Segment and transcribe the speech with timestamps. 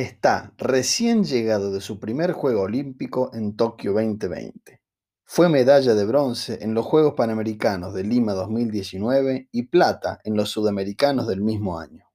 [0.00, 4.80] está recién llegado de su primer Juego Olímpico en Tokio 2020.
[5.22, 10.48] Fue medalla de bronce en los Juegos Panamericanos de Lima 2019 y plata en los
[10.48, 12.06] Sudamericanos del mismo año.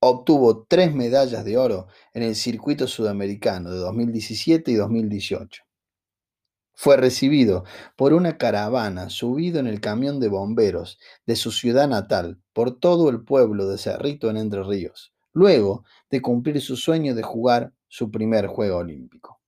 [0.00, 5.62] Obtuvo tres medallas de oro en el circuito sudamericano de 2017 y 2018.
[6.74, 7.64] Fue recibido
[7.96, 13.08] por una caravana subido en el camión de bomberos de su ciudad natal por todo
[13.08, 18.10] el pueblo de Cerrito en Entre Ríos, luego de cumplir su sueño de jugar su
[18.10, 19.40] primer Juego Olímpico.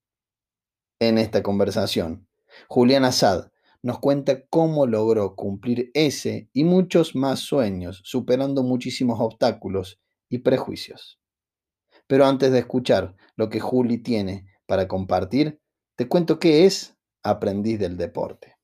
[1.00, 2.28] En esta conversación,
[2.68, 3.50] Julián Assad
[3.82, 11.18] nos cuenta cómo logró cumplir ese y muchos más sueños, superando muchísimos obstáculos y prejuicios.
[12.06, 15.60] Pero antes de escuchar lo que Juli tiene para compartir,
[15.96, 18.56] te cuento qué es Aprendiz del Deporte.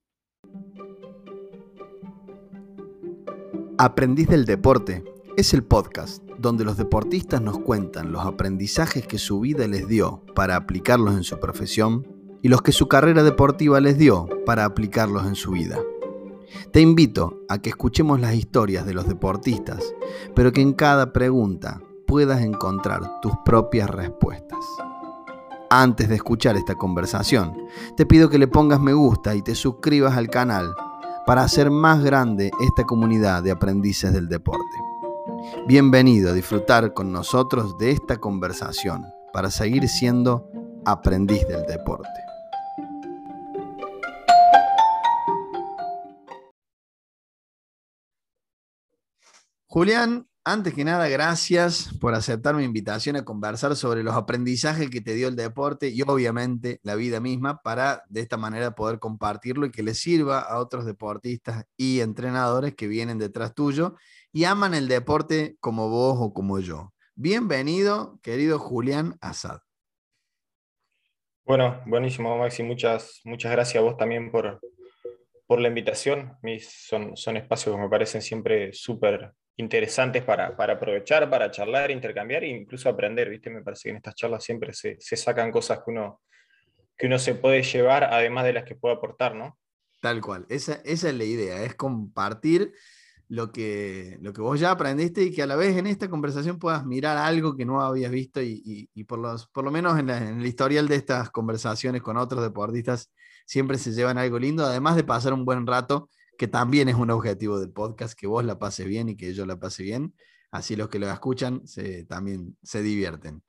[3.79, 9.41] Aprendiz del Deporte es el podcast donde los deportistas nos cuentan los aprendizajes que su
[9.41, 12.07] vida les dio para aplicarlos en su profesión
[12.43, 15.79] y los que su carrera deportiva les dio para aplicarlos en su vida.
[16.73, 19.85] Te invito a que escuchemos las historias de los deportistas,
[20.35, 24.65] pero que en cada pregunta puedas encontrar tus propias respuestas.
[25.69, 27.53] Antes de escuchar esta conversación,
[27.97, 30.75] te pido que le pongas me gusta y te suscribas al canal
[31.27, 34.96] para hacer más grande esta comunidad de aprendices del deporte.
[35.67, 40.51] Bienvenido a disfrutar con nosotros de esta conversación para seguir siendo
[40.85, 42.09] aprendiz del deporte.
[49.67, 55.01] Julián, antes que nada, gracias por aceptar mi invitación a conversar sobre los aprendizajes que
[55.01, 59.67] te dio el deporte y obviamente la vida misma para de esta manera poder compartirlo
[59.67, 63.97] y que le sirva a otros deportistas y entrenadores que vienen detrás tuyo
[64.37, 66.93] y aman el deporte como vos o como yo.
[67.15, 69.61] Bienvenido, querido Julián Asad.
[71.47, 72.63] Bueno, buenísimo, Maxi.
[72.63, 74.61] Muchas, muchas gracias a vos también por,
[75.47, 76.37] por la invitación.
[76.61, 82.49] son, son espacios que me parecen siempre súper interesantes para, aprovechar, para charlar, intercambiar e
[82.49, 83.31] incluso aprender.
[83.31, 83.49] ¿viste?
[83.49, 86.21] Me parece que en estas charlas siempre se, sacan cosas que uno,
[86.95, 89.59] que uno se puede llevar, además de las que puede aportar, ¿no?
[90.03, 92.75] Tal cual, esa, es la idea, es compartir
[93.29, 96.59] lo que, lo que vos ya aprendiste y que a la vez en esta conversación
[96.59, 100.47] puedas mirar algo que no habías visto y, por, los, por lo menos en, el
[100.47, 103.11] historial de estas conversaciones con otros deportistas
[103.47, 107.11] siempre se llevan algo lindo, además de pasar un buen rato que también es un
[107.11, 110.15] objetivo del podcast, que vos la pases bien y que yo la pase bien.
[110.51, 113.43] Así los que lo escuchan se, también se divierten.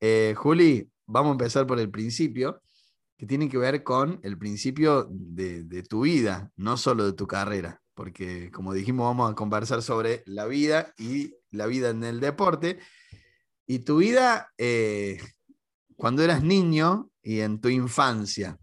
[0.00, 2.62] Eh, Juli, vamos a empezar por el principio,
[3.16, 7.82] que tiene que ver con el principio de, tu vida, no solo de tu carrera,
[8.00, 12.78] porque como dijimos, vamos a conversar sobre la vida y la vida en el deporte.
[13.66, 15.20] Y tu vida eh,
[15.96, 18.56] cuando eras niño y en tu infancia.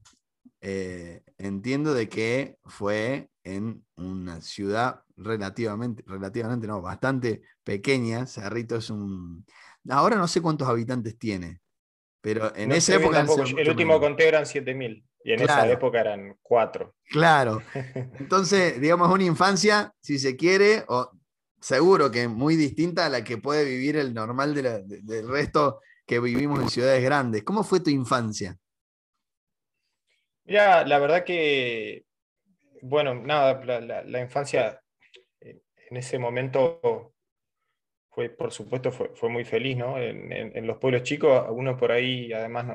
[0.60, 8.26] Eh, entiendo de que fue en una ciudad relativamente, relativamente no, bastante pequeña.
[8.26, 9.46] Cerrito es un...
[9.88, 11.62] Ahora no sé cuántos habitantes tiene,
[12.22, 13.22] pero en esa época...
[13.22, 16.96] El último conté eran 7.000 y en esa época eran 4.
[17.10, 17.62] Claro.
[18.18, 21.12] Entonces, digamos, una infancia, si se quiere, o
[21.60, 26.62] seguro que muy distinta a la que puede vivir el normal del resto que vivimos
[26.62, 27.44] en ciudades grandes.
[27.44, 28.56] ¿Cómo fue tu infancia?
[30.46, 32.06] Mira, la verdad que
[32.84, 33.62] bueno, nada,
[34.06, 34.82] la, infancia
[35.42, 35.60] eh,
[35.90, 37.14] en ese momento
[38.12, 40.00] fue, por supuesto, fue, muy feliz, ¿no?
[40.00, 42.74] En, los pueblos chicos, uno por ahí además no,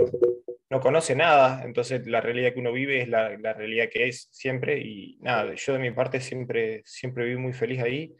[0.81, 5.19] conoce nada, entonces la realidad que uno vive es la, realidad que es siempre, y
[5.21, 8.15] nada, yo de mi parte siempre, siempre viví muy feliz ahí.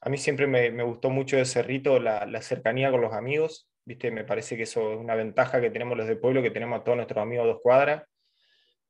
[0.00, 4.10] A mí siempre me, gustó mucho de Cerrito la, la cercanía con los amigos, ¿viste?
[4.10, 6.84] Me parece que eso es una ventaja que tenemos los de pueblo, que tenemos a
[6.84, 8.02] todos nuestros amigos a dos cuadras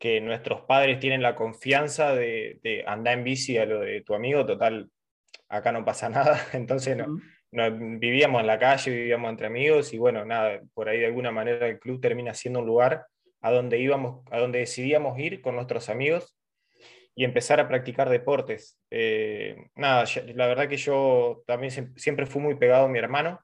[0.00, 4.46] que nuestros padres tienen la confianza de, andar en bici a lo de tu amigo,
[4.46, 4.90] total,
[5.48, 7.20] acá no pasa nada, entonces no,
[7.52, 11.66] vivíamos en la calle, vivíamos entre amigos y bueno, nada, por ahí de alguna manera
[11.66, 13.06] el club termina siendo un lugar
[13.40, 16.36] a donde íbamos, a donde decidíamos ir con nuestros amigos
[17.14, 18.78] y empezar a practicar deportes.
[18.90, 20.04] Eh, nada,
[20.34, 23.40] la verdad que yo también siempre fui muy pegado a mi hermano,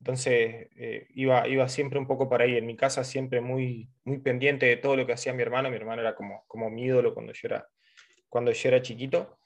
[0.00, 2.56] entonces eh, iba, iba siempre un poco por ahí.
[2.56, 5.70] En mi casa siempre muy, muy pendiente de todo lo que hacía mi hermano.
[5.70, 7.68] Mi hermano era como, como mi ídolo cuando yo, era,
[8.28, 9.38] cuando yo era chiquito.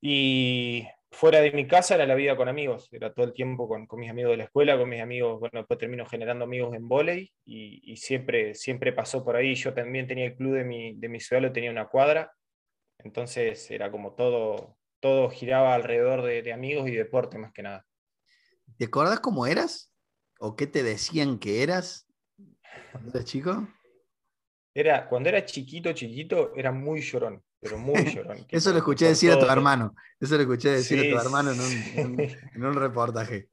[0.00, 2.88] Y fuera de mi casa era la vida con amigos.
[2.92, 5.38] Era todo el tiempo con, con mis amigos de la escuela, con mis amigos.
[5.38, 9.54] Bueno, después termino generando amigos en volei y, y, siempre, siempre pasó por ahí.
[9.54, 12.32] Yo también tenía el club de mi, de mi ciudad, lo tenía una cuadra.
[12.98, 17.86] Entonces era como todo, todo giraba alrededor de, de amigos y deporte más que nada.
[18.78, 19.92] ¿Te acuerdas cómo eras?
[20.44, 22.08] o qué te decían que eras
[22.90, 23.68] cuando eras chico?
[24.74, 28.44] Era, cuando era chiquito, chiquito, era muy llorón, pero muy llorón.
[28.50, 29.94] Eso lo escuché decir a tu hermano.
[30.20, 33.48] Eso lo escuché decir a tu hermano en un, en un reportaje.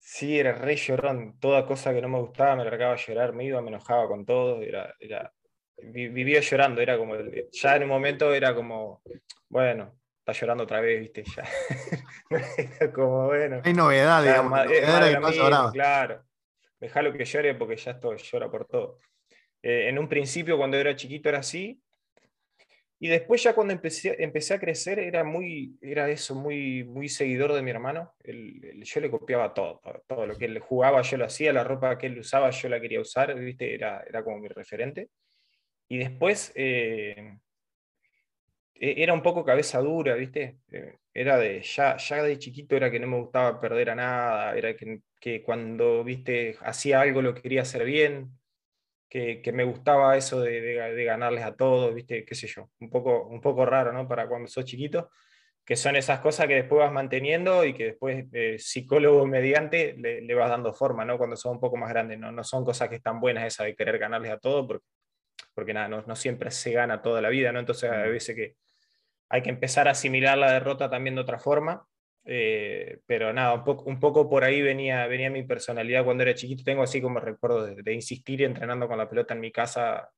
[0.00, 1.38] Sí, era re llorón.
[1.38, 4.26] Toda cosa que no me gustaba me largaba a llorar, me iba, me enojaba con
[4.26, 4.60] todo.
[4.60, 5.32] Era, era,
[5.76, 7.14] vivía llorando, era como.
[7.52, 9.02] Ya en un momento era como,
[9.48, 11.44] bueno, está llorando otra vez, viste, ya.
[12.78, 13.60] era como, bueno.
[13.62, 14.58] Hay novedad, digamos.
[14.68, 16.24] Era, claro.
[16.80, 18.98] Dejalo que llore porque ya estoy, llora por todo.
[19.62, 21.80] Eh, en un principio, cuando era chiquito, era así.
[23.02, 27.54] Y después ya cuando empecé, empecé a crecer era muy, era eso, muy, muy seguidor
[27.54, 28.12] de mi hermano.
[28.22, 32.08] yo le copiaba todo, todo, lo que él jugaba yo lo hacía, la ropa que
[32.08, 33.74] él usaba yo la quería usar, ¿viste?
[33.74, 35.08] Era, era como mi referente.
[35.88, 37.38] Y después eh,
[38.74, 40.58] e, era un poco cabeza dura, ¿viste?
[40.70, 44.54] Eh, era de, ya, ya de chiquito era que no me gustaba perder a nada,
[44.56, 46.56] era que, que cuando, ¿viste?
[46.60, 48.39] Hacía algo lo quería hacer bien,
[49.10, 52.24] que, me gustaba eso de, ganarles a todos, ¿viste?
[52.24, 54.06] qué sé yo, un poco, un poco raro, ¿no?
[54.06, 55.10] Para cuando sos chiquito,
[55.64, 60.34] que son esas cosas que después vas manteniendo y que después, eh, psicólogo mediante, le,
[60.34, 61.18] vas dando forma, ¿no?
[61.18, 62.30] Cuando sos un poco más grande, ¿no?
[62.30, 64.86] No son cosas que están buenas esa de querer ganarles a todos, porque,
[65.54, 67.58] porque nada, no, no siempre se gana toda la vida, ¿no?
[67.58, 68.54] Entonces, a veces que
[69.28, 71.84] hay que empezar a asimilar la derrota también de otra forma
[72.24, 76.34] eh, pero nada, un poco, un poco por ahí venía, venía mi personalidad cuando era
[76.34, 76.62] chiquito.
[76.64, 80.10] Tengo así como recuerdo de, insistir entrenando con la pelota en mi casa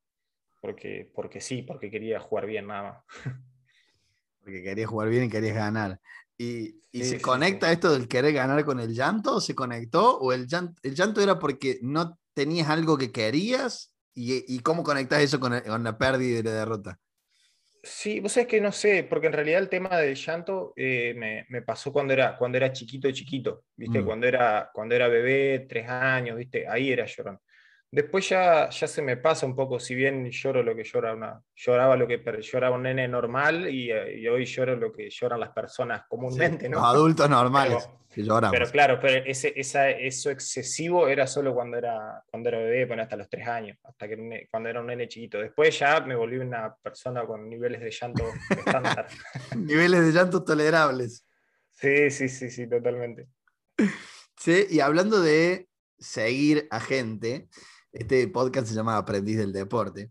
[0.61, 3.05] porque, porque sí, porque quería jugar bien nada más.
[4.45, 6.01] Porque quería jugar bien y querías ganar.
[6.37, 9.41] ¿Y, y se conecta esto del querer ganar con el llanto?
[9.41, 10.19] ¿Se conectó?
[10.19, 13.95] ¿O el llanto, el llanto era porque no tenías algo que querías?
[14.15, 16.99] ¿Y, y cómo conectas eso con, con la pérdida y la derrota?
[17.85, 21.47] Sí, vos sabés que no sé, porque en realidad el tema del llanto eh, me,
[21.49, 24.01] me, pasó cuando era, cuando era chiquito, chiquito, ¿viste?
[24.01, 24.05] Mm.
[24.05, 26.69] Cuando, era, cuando era bebé, tres años, ¿viste?
[26.69, 27.41] Ahí era llorón.
[27.91, 31.43] Después ya, ya se me pasa un poco, si bien lloro lo que llora una,
[31.55, 35.51] lloraba lo que lloraba un nene normal y, y hoy lloro lo que lloran las
[35.51, 36.79] personas comúnmente, ¿no?
[36.79, 38.02] Los adultos normales pero,
[38.71, 43.17] claro, pero ese, esa, eso excesivo era solo cuando era, cuando era bebé, bueno, hasta
[43.17, 45.39] los tres años, hasta que cuando era un nene chiquito.
[45.39, 49.07] Después ya me volví una persona con niveles de llanto estándar.
[49.57, 51.27] niveles de llanto tolerables.
[51.71, 53.29] Sí, sí, sí, sí, totalmente.
[54.39, 55.69] Sí, y hablando de
[55.99, 57.49] seguir a gente,
[57.93, 60.11] este podcast se llama Aprendiz del Deporte.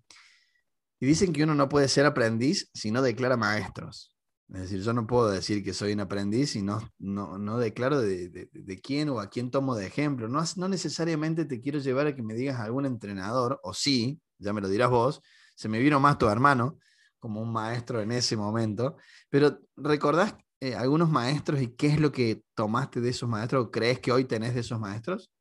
[1.00, 4.11] Y dicen que uno no puede ser aprendiz si no declara maestros.
[4.54, 8.50] Es decir, yo no puedo decir que soy un aprendiz y no, no, declaro de,
[8.84, 10.28] quién o a quién tomo de ejemplo.
[10.28, 14.52] No, no necesariamente te quiero llevar a que me digas algún entrenador, o sí, ya
[14.52, 15.22] me lo dirás vos,
[15.56, 16.78] se me vino más tu hermano
[17.18, 18.98] como un maestro en ese momento,
[19.30, 23.72] pero ¿recordás eh, algunos maestros y qué es lo que tomaste de esos maestros o
[23.72, 25.32] crees que hoy tenés de esos maestros?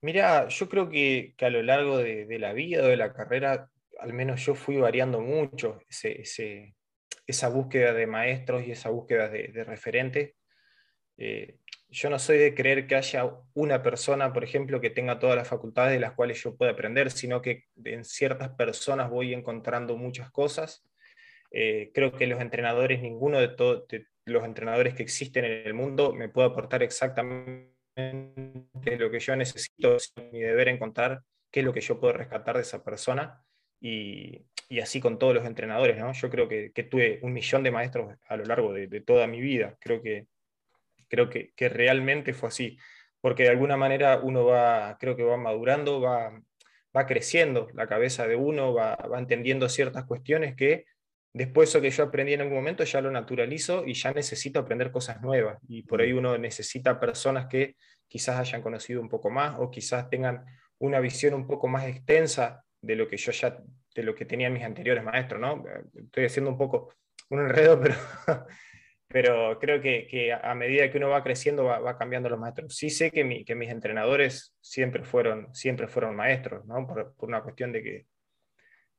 [0.00, 4.12] Mira, yo creo que, a lo largo de, la vida o de la carrera, al
[4.12, 6.74] menos yo fui variando mucho ese,
[7.26, 10.34] esa búsqueda de maestros y esa búsqueda de, referentes.
[11.16, 11.56] Eh,
[11.90, 15.48] yo no soy de creer que haya una persona, por ejemplo, que tenga todas las
[15.48, 20.30] facultades de las cuales yo pueda aprender, sino que en ciertas personas voy encontrando muchas
[20.30, 20.84] cosas.
[21.50, 23.84] Eh, creo que los entrenadores, ninguno de, todos
[24.26, 29.96] los entrenadores que existen en el mundo me puede aportar exactamente lo que yo necesito,
[29.96, 33.42] es mi deber encontrar qué es lo que yo puedo rescatar de esa persona
[33.80, 34.44] y,
[34.80, 35.98] así con todos los entrenadores.
[35.98, 36.12] ¿no?
[36.12, 39.76] Yo creo que, tuve un millón de maestros a lo largo de, toda mi vida.
[39.80, 40.26] Creo, que,
[41.08, 42.78] creo que, realmente fue así,
[43.20, 46.40] porque de alguna manera uno va, creo que va madurando, va,
[46.96, 50.84] va creciendo la cabeza de uno, va, va entendiendo ciertas cuestiones que
[51.32, 54.90] después eso que yo aprendí en algún momento ya lo naturalizo y ya necesito aprender
[54.90, 55.58] cosas nuevas.
[55.68, 57.76] Y por ahí uno necesita personas que
[58.08, 60.44] quizás hayan conocido un poco más o quizás tengan
[60.78, 63.58] una visión un poco más extensa de lo que yo ya,
[63.94, 65.64] de lo que tenían mis anteriores maestros, ¿no?
[65.94, 66.94] Estoy haciendo un poco
[67.30, 67.94] un enredo, pero,
[69.08, 72.76] pero creo que, a medida que uno va creciendo va, cambiando los maestros.
[72.76, 76.86] Sí sé que, que, mis entrenadores siempre fueron, siempre fueron maestros, ¿no?
[76.86, 78.06] Por, una cuestión de que,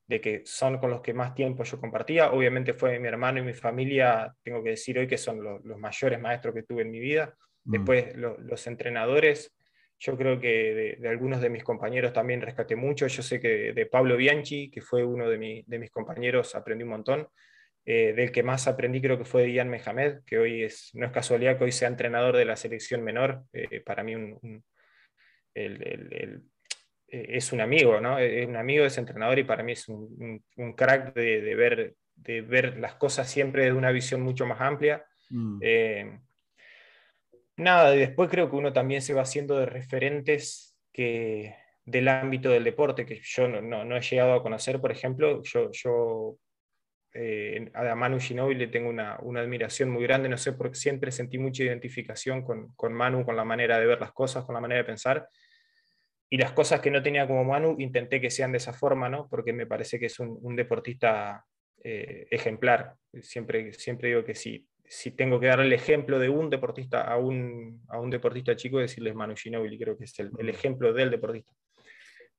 [0.08, 2.32] de que son con los que más tiempo yo compartía.
[2.32, 6.20] Obviamente fue mi hermano y mi familia, tengo que decir hoy que son los, mayores
[6.20, 7.36] maestros que tuve en mi vida.
[7.66, 7.72] Mm.
[7.72, 9.54] Después los entrenadores
[10.00, 13.08] yo creo que de, algunos de mis compañeros también rescaté mucho.
[13.08, 17.27] Yo sé que de Pablo Bianchi, que fue uno de, mis compañeros, aprendí un montón.
[17.86, 21.08] Eh, del que más aprendí creo que fue de Ian Mehamed, que hoy es, no
[21.08, 23.44] es casualidad que hoy sea entrenador de la selección menor.
[23.51, 24.13] Eh, para mí
[25.56, 26.39] eh,
[27.08, 28.20] es un amigo, ¿no?
[28.20, 30.44] Es un amigo, es entrenador y para mí es un,
[30.77, 35.03] crack de, ver, de ver las cosas siempre de una visión mucho más amplia.
[35.29, 35.60] Mm.
[37.60, 42.63] Nada, después creo que uno también se va haciendo de referentes que, del ámbito del
[42.63, 46.38] deporte, que yo no, he llegado a conocer, por ejemplo, yo, yo
[47.13, 51.38] eh, a Manu Ginóbili le tengo una, admiración muy grande, no sé, porque siempre sentí
[51.38, 54.80] mucha identificación con, con, Manu, con la manera de ver las cosas, con la manera
[54.80, 55.28] de pensar,
[56.30, 59.28] y las cosas que no tenía como Manu intenté que sean de esa forma, ¿no?
[59.28, 61.44] porque me parece que es un, deportista
[61.84, 66.50] eh, ejemplar, siempre, siempre digo que sí, si tengo que dar el ejemplo de un
[66.50, 70.50] deportista a un, a un deportista chico, decirles Manu Ginóbili, creo que es el, el
[70.50, 71.53] ejemplo del deportista.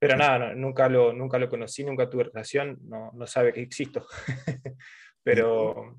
[0.00, 4.04] Pero nada, nunca, lo, nunca lo conocí, nunca tuve relación, no, no sabe que existo.
[5.22, 5.96] pero.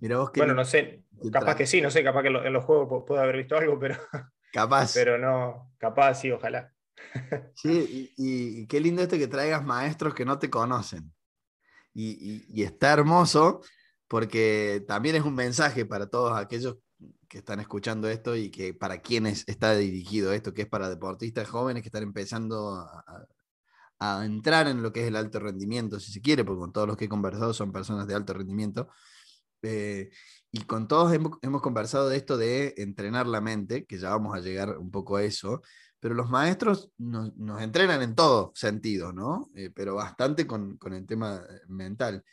[0.00, 3.04] Mira vos bueno, no sé, capaz que sí, no sé, capaz que en los juegos
[3.06, 3.96] puedo haber visto algo, pero.
[4.50, 4.94] Capaz.
[4.94, 6.72] Pero no, capaz sí, ojalá.
[7.54, 11.12] Sí, y, qué lindo esto que traigas maestros que no te conocen.
[11.92, 13.60] Y, y, está hermoso
[14.08, 16.78] porque también es un mensaje para todos aquellos
[17.28, 21.48] que están escuchando esto y que para quienes está dirigido esto, que es para deportistas
[21.48, 23.26] jóvenes que están empezando a,
[24.24, 26.96] entrar en lo que es el alto rendimiento, si se quiere, porque con todos los
[26.96, 28.88] que he conversado son personas de alto rendimiento.
[29.62, 30.10] Eh,
[30.52, 34.40] y con todos hemos, conversado de esto de entrenar la mente, que ya vamos a
[34.40, 35.62] llegar un poco a eso,
[35.98, 39.50] pero los maestros nos, entrenan en todo sentido, ¿no?
[39.56, 42.24] Eh, pero bastante con, con el tema mental.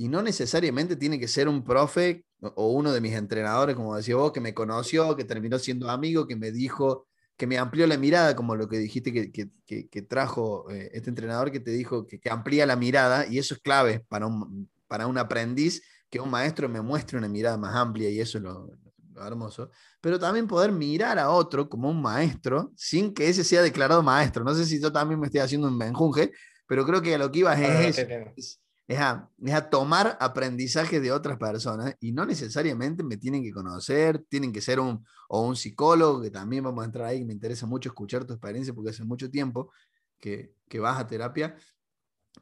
[0.00, 4.16] Y no necesariamente tiene que ser un profe o uno de mis entrenadores, como decía
[4.16, 7.98] vos, que me conoció, que terminó siendo amigo, que me dijo, que me amplió la
[7.98, 9.50] mirada, como lo que dijiste que, que,
[9.90, 13.60] que, trajo eh, este entrenador que te dijo que, amplía la mirada, y eso es
[13.60, 18.08] clave para un, para un aprendiz, que un maestro me muestre una mirada más amplia,
[18.08, 18.70] y eso es lo,
[19.16, 24.02] hermoso, pero también poder mirar a otro como un maestro sin que ese sea declarado
[24.02, 24.44] maestro.
[24.44, 26.32] No sé si yo también me estoy haciendo un menjunje,
[26.66, 28.60] pero creo que a lo que ibas es, es
[28.98, 29.30] a,
[29.70, 34.80] tomar aprendizaje de otras personas y no necesariamente me tienen que conocer, tienen que ser
[34.80, 38.32] un, o un psicólogo, que también vamos a entrar ahí, me interesa mucho escuchar tu
[38.32, 39.72] experiencia porque hace mucho tiempo
[40.18, 41.56] que, que vas a terapia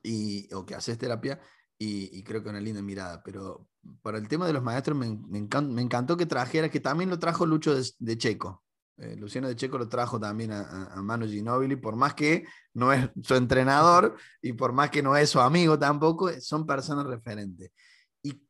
[0.03, 1.41] y, o que haces terapia
[1.79, 3.69] y, creo que una linda mirada, pero
[4.03, 7.47] para el tema de los maestros me, me, encantó, que trajera, que también lo trajo
[7.47, 8.65] Lucho de Checo,
[9.01, 12.93] eh, Luciano de Checo lo trajo también a, a, Manu Ginóbili, por más que no
[12.93, 17.71] es su entrenador y por más que no es su amigo tampoco, son personas referentes.
[18.23, 18.43] Y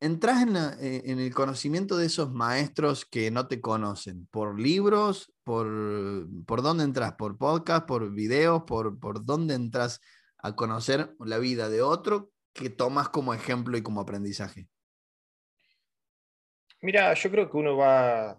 [0.00, 5.32] entras en, eh, en, el conocimiento de esos maestros que no te conocen, por libros,
[5.44, 5.66] por,
[6.46, 10.00] por dónde entras, por podcast, por videos, por, por dónde entras
[10.38, 14.68] a conocer la vida de otro que tomas como ejemplo y como aprendizaje.
[16.82, 18.38] Mira, yo creo que uno va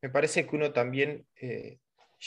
[0.00, 1.78] me parece que uno también eh,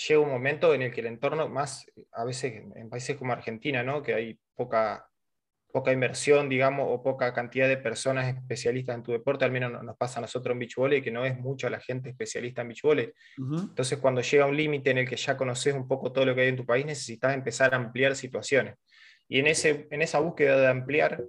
[0.07, 3.83] llega un momento en el que el entorno, más a veces en países como Argentina,
[3.83, 4.01] ¿no?
[4.01, 5.07] que hay poca,
[5.71, 9.97] poca inversión, digamos, o poca cantidad de personas especialistas en tu deporte, al menos nos
[9.97, 12.81] pasa a nosotros en beach volley, que no es mucha la gente especialista en beach
[12.83, 13.11] volley.
[13.37, 16.41] Entonces, cuando llega un límite en el que ya conoces un poco todo lo que
[16.41, 18.75] hay en tu país, necesitas empezar a ampliar situaciones.
[19.27, 21.23] Y en, ese, en esa búsqueda de ampliar,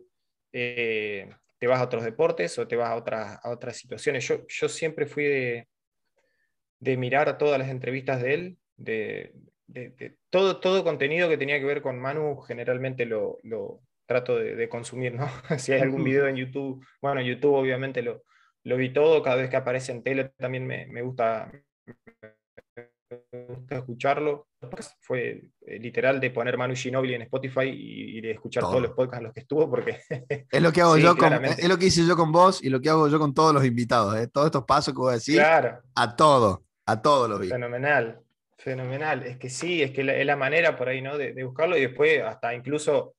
[0.52, 4.26] eh, te vas a otros deportes o te vas a otras, a otras situaciones.
[4.26, 5.68] Yo, yo siempre fui de,
[6.82, 9.32] de mirar todas las entrevistas de él, de,
[10.30, 13.38] todo, todo contenido que tenía que ver con Manu, generalmente lo,
[14.04, 15.28] trato de, consumir, ¿no?
[15.58, 18.24] si hay algún video en YouTube, bueno, YouTube obviamente lo,
[18.64, 21.52] lo vi todo, cada vez que aparece en tele también me, gusta,
[23.70, 24.48] escucharlo.
[25.02, 29.24] Fue literal de poner Manu Ginobili en Spotify y, de escuchar todos los podcasts en
[29.24, 30.00] los que estuvo, porque...
[30.50, 32.80] Es lo que hago yo con, es lo que hice yo con vos y lo
[32.80, 34.26] que hago yo con todos los invitados, ¿eh?
[34.26, 36.64] todos estos pasos que voy a decir, a todo.
[36.92, 37.54] A todos días.
[37.54, 38.20] Fenomenal,
[38.58, 39.22] fenomenal.
[39.22, 41.16] Es que sí, es que es la manera por ahí, ¿no?
[41.16, 43.14] De, buscarlo y después hasta incluso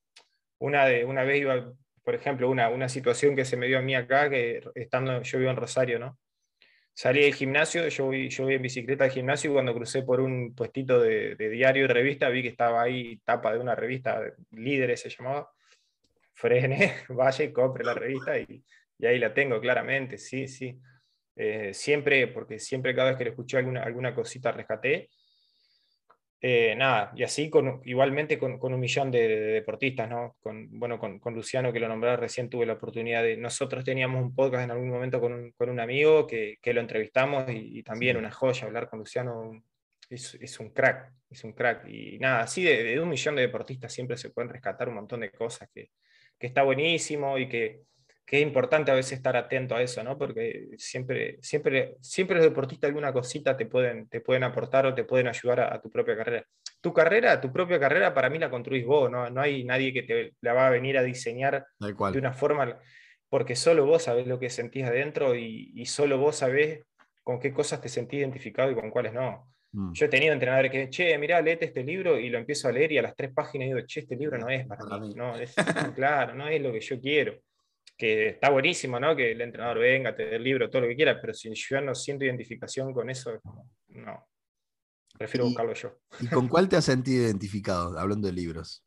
[0.58, 1.72] una, de, una vez iba,
[2.04, 5.38] por ejemplo, una, una situación que se me dio a mí acá, que estando, yo
[5.40, 6.16] vivo en Rosario, ¿no?
[6.92, 10.20] Salí del gimnasio, yo voy, yo voy en bicicleta al gimnasio y cuando crucé por
[10.20, 15.00] un puestito de, diario y revista vi que estaba ahí tapa de una revista, Líderes
[15.00, 15.50] se llamaba.
[16.32, 18.62] Frene, vaya y compre la revista y,
[18.98, 20.80] y ahí la tengo claramente, sí, sí.
[21.36, 25.10] Eh, siempre, porque siempre cada vez que le escuché alguna, alguna cosita rescaté.
[26.46, 30.36] Eh, nada, y así con, igualmente con, con un millón de, deportistas, ¿no?
[30.40, 33.38] Con, bueno, con, con, Luciano, que lo nombré recién, tuve la oportunidad de...
[33.38, 36.82] Nosotros teníamos un podcast en algún momento con un, con un amigo que, que, lo
[36.82, 39.52] entrevistamos y, también una joya, hablar con Luciano
[40.10, 41.88] es, es, un crack, es un crack.
[41.88, 45.20] Y nada, así de, de, un millón de deportistas siempre se pueden rescatar un montón
[45.20, 45.92] de cosas que,
[46.38, 47.84] que está buenísimo y que,
[48.26, 50.16] es importante a veces estar atento a eso, ¿no?
[50.16, 55.04] Porque siempre, siempre, siempre los deportistas alguna cosita te pueden, te pueden aportar o te
[55.04, 56.44] pueden ayudar a, tu propia carrera.
[56.80, 59.28] Tu carrera, tu propia carrera, para mí la construís vos, ¿no?
[59.30, 62.78] No hay nadie que te la va a venir a diseñar de una forma,
[63.28, 66.84] porque solo vos sabés lo que sentís adentro y, y solo vos sabés
[67.22, 69.50] con qué cosas te sentís identificado y con cuáles no.
[69.72, 69.92] Mm.
[69.92, 72.92] Yo he tenido entrenadores que, che, mirá, léete este libro y lo empiezo a leer
[72.92, 75.54] y a las tres páginas digo, che, este libro no es para, mí, no, es,
[75.96, 77.40] claro, no es lo que yo quiero.
[77.96, 79.14] Que está buenísimo, ¿no?
[79.14, 81.80] Que el entrenador venga, te dé el libro, todo lo que quiera, pero si yo
[81.80, 83.40] no siento identificación con eso,
[83.88, 84.28] no.
[85.16, 85.96] Prefiero buscarlo yo.
[86.20, 88.84] ¿Y con cuál te has sentido identificado, hablando de libros?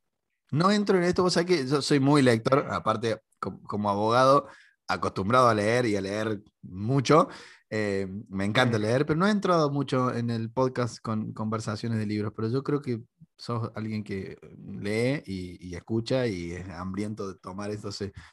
[0.52, 4.48] No entro en esto, vos sabés que yo soy muy lector, aparte como abogado,
[4.88, 7.30] acostumbrado a leer y a leer mucho.
[7.70, 12.06] Eh, me encanta leer, pero no he entrado mucho en el podcast con conversaciones de
[12.06, 13.02] libros, pero yo creo que
[13.36, 14.38] sos alguien que
[14.80, 17.90] lee y, escucha y es hambriento de tomar esto.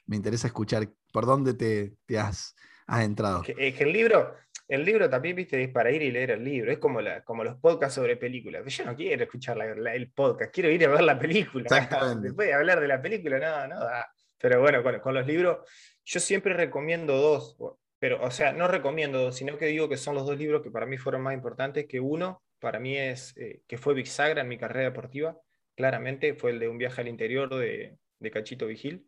[0.06, 2.54] me interesa escuchar por dónde te, te has,
[2.86, 3.42] has, entrado.
[3.58, 4.34] Es que, el libro,
[4.68, 6.70] el libro también, viste, es para ir y leer el libro.
[6.70, 8.64] Es como, la, como los podcasts sobre películas.
[8.66, 11.66] Yo no quiero escuchar el podcast, quiero ir a ver la película.
[12.22, 13.86] Después de hablar de la película, no, no
[14.38, 15.58] Pero bueno, con, con los libros,
[16.04, 17.56] yo siempre recomiendo dos
[18.04, 20.84] pero, o sea, no recomiendo, sino que digo que son los dos libros que para
[20.84, 24.58] mí fueron más importantes, que uno, para mí es, eh, que fue bisagra en mi
[24.58, 25.38] carrera deportiva,
[25.74, 29.06] claramente, fue el de Un viaje al interior de, de Cachito Vigil.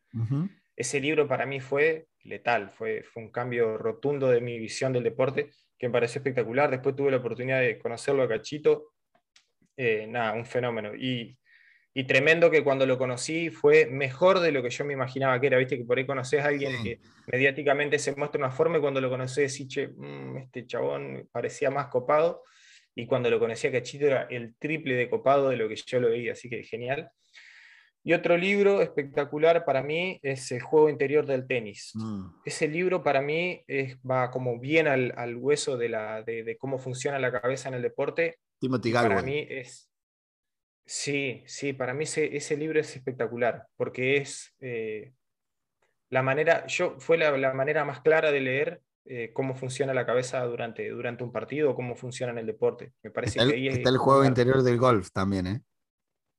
[0.75, 5.03] Ese libro para mí fue letal, fue, fue un cambio rotundo de mi visión del
[5.03, 6.71] deporte, que me pareció espectacular.
[6.71, 8.95] Después tuve la oportunidad de conocerlo a Cachito,
[9.77, 10.95] eh, nada, un fenómeno.
[10.95, 11.37] Y
[11.99, 15.47] y tremendo que cuando lo conocí fue mejor de lo que yo me imaginaba que
[15.47, 18.81] era, viste que por ahí conoces a alguien que mediáticamente se muestra una forma y
[18.83, 22.43] cuando lo conoces decís, che, mm, este chabón parecía más copado
[22.95, 26.11] y cuando lo conocía Cachito era el triple de copado de lo que yo lo
[26.11, 27.09] veía, así que genial.
[28.05, 31.93] Y otro libro espectacular para mí es El juego interior del tenis.
[31.95, 32.27] Mm.
[32.45, 36.59] Ese libro para mí es, va como bien al, al hueso de, la, de, de,
[36.59, 38.39] cómo funciona la cabeza en el deporte.
[38.61, 39.86] Timothy Para mí es
[40.87, 45.13] Sí, sí, para mí ese, libro es espectacular, porque es eh,
[46.11, 50.45] la manera, yo fue la, manera más clara de leer eh, cómo funciona la cabeza
[50.45, 52.93] durante, durante un partido o cómo funciona en el deporte.
[53.03, 55.63] Me parece está que el, está el juego interior del golf también, ¿eh?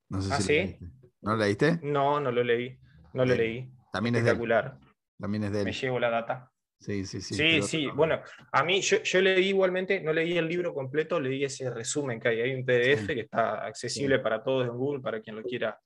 [0.10, 0.78] No sé ¿Ah, sí?
[1.22, 1.80] ¿No lo leíste?
[1.84, 2.80] No, no lo leí,
[3.14, 3.70] no lo leí.
[3.92, 4.80] También espectacular.
[5.20, 5.66] También es de él.
[5.66, 6.52] Me llevo la data.
[6.80, 7.36] Sí, sí, sí.
[7.36, 7.88] Sí, sí.
[7.88, 12.30] Bueno, a mí yo, leí igualmente, no leí el libro completo, leí ese resumen que
[12.30, 12.42] hay.
[12.42, 15.80] Hay un PDF que está accesible para todos en Google, para quien lo quiera,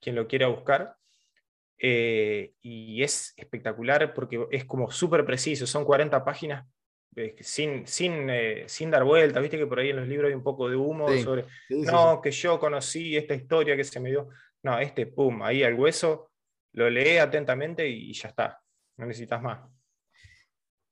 [0.00, 0.94] quien lo quiera buscar.
[1.78, 6.66] Eh, y es espectacular porque es como súper preciso, son 40 páginas
[7.40, 10.42] sin, sin, eh, sin dar vuelta, viste que por ahí en los libros hay un
[10.42, 14.28] poco de humo sobre, no, que yo conocí esta historia que se me dio,
[14.62, 16.30] no, este, pum, ahí al hueso,
[16.72, 18.60] lo lee atentamente y ya está,
[18.98, 19.60] no necesitas más.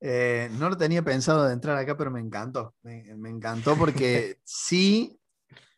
[0.07, 2.75] Eh, no lo tenía pensado de entrar acá, pero me encantó.
[2.83, 5.19] Me, encantó porque sí,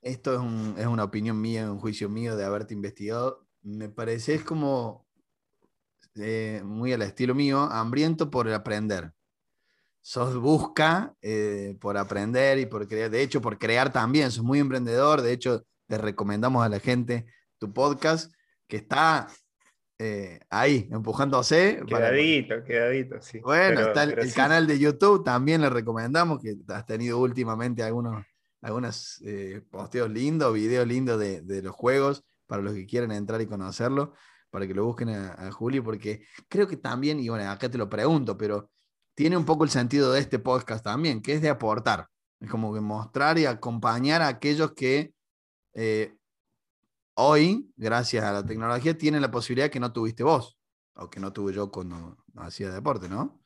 [0.02, 0.34] esto
[0.76, 3.46] es, una opinión mía, un juicio mío de haberte investigado.
[3.62, 5.06] Me parece es como
[6.16, 9.12] eh, muy al estilo mío, hambriento por aprender.
[10.00, 14.32] Sos busca eh, por aprender y por crear, de hecho, por crear también.
[14.32, 15.22] Sos muy emprendedor.
[15.22, 17.26] De hecho, te recomendamos a la gente
[17.58, 18.34] tu podcast
[18.66, 19.28] que está
[19.98, 21.82] eh, ahí, empujándose.
[21.86, 23.38] Quedadito, quedadito, sí.
[23.40, 28.24] Bueno, está el, canal de YouTube, también le recomendamos, que has tenido últimamente algunos,
[28.60, 33.46] algunos eh, posteos lindos, videos lindos de, los juegos, para los que quieran entrar y
[33.46, 34.12] conocerlo,
[34.50, 37.78] para que lo busquen a, a Juli, porque creo que también, y bueno, acá te
[37.78, 38.70] lo pregunto, pero
[39.14, 42.08] tiene un poco el sentido de este podcast también, que es de aportar.
[42.38, 45.14] Es como que mostrar y acompañar a aquellos que
[45.72, 46.14] eh,
[47.16, 50.58] hoy, gracias a la tecnología, tiene la posibilidad que no tuviste vos,
[50.94, 53.42] o que no tuve yo cuando hacía deporte, ¿no?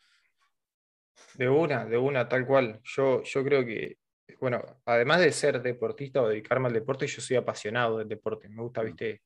[1.35, 2.81] De una, de una, tal cual.
[2.85, 3.99] Yo, yo creo que,
[4.41, 8.49] bueno, además de ser deportista o dedicarme al deporte, yo soy apasionado del deporte.
[8.49, 9.23] Me gusta, viste,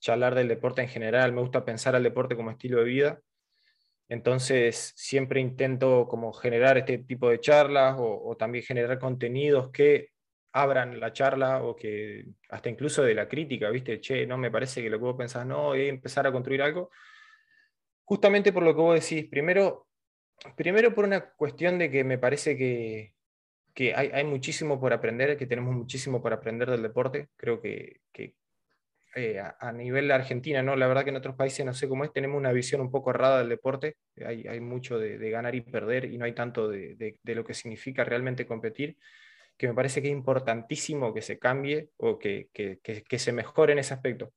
[0.00, 3.20] charlar del deporte en general, me gusta pensar al deporte como estilo de vida.
[4.08, 10.13] Entonces, siempre intento como generar este tipo de charlas o, o también generar contenidos que
[10.54, 14.00] abran la charla o que hasta incluso de la crítica, ¿viste?
[14.00, 16.90] Che, no me parece que lo que vos pensás, no, y empezar a construir algo.
[18.04, 19.88] Justamente por lo que vos decís, primero,
[20.56, 23.14] primero por una cuestión de que me parece que,
[23.74, 27.30] que hay, hay, muchísimo por aprender, que tenemos muchísimo por aprender del deporte.
[27.36, 28.36] Creo que, que
[29.16, 30.76] eh, a, nivel Argentina, ¿no?
[30.76, 33.10] la verdad que en otros países, no sé cómo es, tenemos una visión un poco
[33.10, 33.96] errada del deporte.
[34.24, 37.54] Hay, hay mucho de, ganar y perder y no hay tanto de, de lo que
[37.54, 38.96] significa realmente competir
[39.56, 43.72] que me parece que es importantísimo que se cambie o que, que, que, se mejore
[43.72, 44.32] en ese aspecto.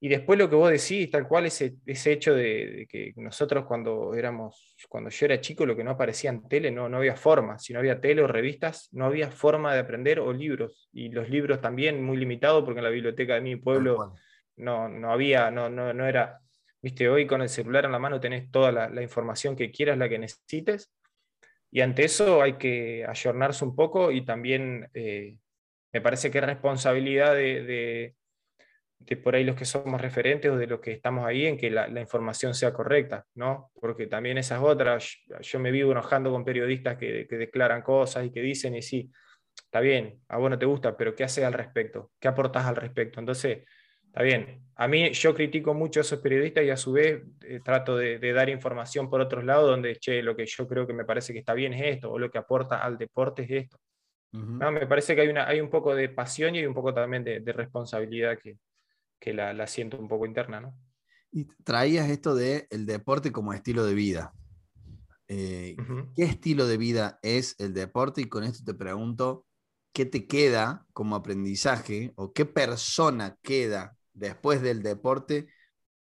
[0.00, 4.12] Y después lo que vos decís, tal cual ese, ese hecho de, que nosotros cuando
[4.14, 7.58] éramos, cuando yo era chico, lo que no aparecía en tele, no, no había forma.
[7.58, 10.90] Si no había tele o revistas, no había forma de aprender o libros.
[10.92, 14.14] Y los libros también muy limitados, porque en la biblioteca de mi pueblo
[14.56, 16.40] no, no había, no, no, no era,
[16.82, 19.96] viste, hoy con el celular en la mano tenés toda la, la información que quieras,
[19.96, 20.92] la que necesites
[21.74, 25.38] Y ante eso hay que ayornarse un poco y también eh,
[25.92, 28.14] me parece que es responsabilidad de,
[29.04, 31.72] de, por ahí los que somos referentes o de los que estamos ahí en que
[31.72, 33.72] la, información sea correcta, ¿no?
[33.74, 38.30] Porque también esas otras, yo me vivo enojando con periodistas que, que declaran cosas y
[38.30, 39.10] que dicen y sí,
[39.56, 42.12] está bien, a vos no te gusta, pero ¿qué haces al respecto?
[42.20, 43.18] ¿Qué aportas al respecto?
[43.18, 43.64] Entonces,
[44.14, 44.62] Está bien.
[44.76, 48.32] A mí yo critico mucho a esos periodistas y a su vez eh, trato de,
[48.32, 51.40] dar información por otros lados donde, che, lo que yo creo que me parece que
[51.40, 53.80] está bien es esto, o lo que aporta al deporte es esto.
[54.30, 56.94] no, me parece que hay, una, hay un poco de pasión y hay un poco
[56.94, 58.56] también de, responsabilidad que,
[59.18, 60.60] que la, la, siento un poco interna.
[60.60, 60.78] ¿no?
[61.32, 64.32] Y traías esto de el deporte como estilo de vida.
[65.26, 65.74] Eh,
[66.14, 68.20] ¿Qué estilo de vida es el deporte?
[68.20, 69.44] Y con esto te pregunto,
[69.92, 75.48] ¿qué te queda como aprendizaje o qué persona queda después del deporte,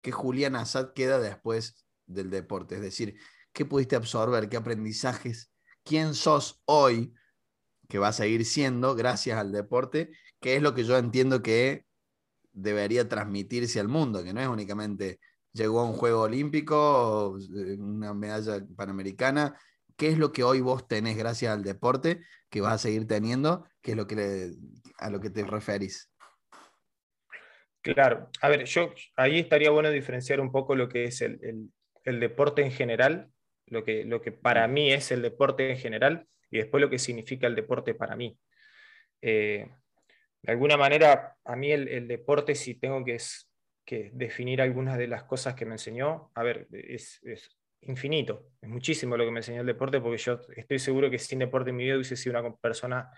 [0.01, 2.77] ¿qué Julián Assad queda después del deporte?
[2.77, 3.17] Es decir,
[3.53, 4.49] ¿qué pudiste absorber?
[4.49, 5.53] ¿Qué aprendizajes?
[5.85, 7.15] ¿Quién sos hoy?
[7.89, 10.11] Que va a seguir siendo gracias al deporte,
[10.41, 11.87] que es lo que yo entiendo que
[12.53, 15.21] debería transmitirse al mundo, que no es únicamente
[15.53, 19.59] llegó a un juego olímpico eh, una medalla panamericana.
[19.97, 23.67] ¿Qué es lo que hoy vos tenés gracias al deporte que vas a seguir teniendo?
[23.83, 24.53] ¿Qué es lo que
[24.99, 26.10] a lo que te referís?
[27.83, 31.71] Claro, a ver, yo ahí estaría bueno diferenciar un poco lo que es el,
[32.05, 33.31] deporte en general,
[33.67, 36.99] lo que, lo que para mí es el deporte en general, y después lo que
[36.99, 38.39] significa el deporte para mí.
[39.23, 39.67] Eh,
[40.43, 43.17] de alguna manera, a mí el, deporte, si tengo que,
[43.87, 47.21] que, definir algunas de las cosas que me enseñó, a ver, es,
[47.83, 51.39] infinito, es muchísimo lo que me enseñó el deporte, porque yo estoy seguro que sin
[51.39, 53.11] deporte en mi vida hubiese sido una persona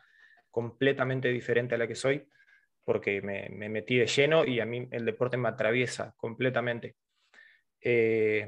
[0.52, 2.28] completamente diferente a la que soy
[2.84, 6.96] porque me, metí de lleno y a mí el deporte me atraviesa completamente.
[7.80, 8.46] Eh,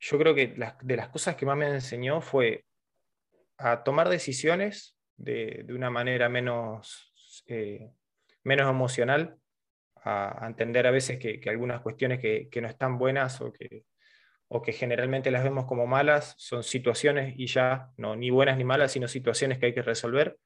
[0.00, 2.64] yo creo que de las cosas que más me enseñó fue
[3.56, 7.12] a tomar decisiones de, una manera menos,
[7.46, 7.90] eh,
[8.44, 9.36] menos emocional,
[9.96, 13.84] a, entender a veces que, algunas cuestiones que, no están buenas o que,
[14.46, 18.64] o que generalmente las vemos como malas son situaciones y ya, no, ni buenas ni
[18.64, 20.38] malas, sino situaciones que hay que resolver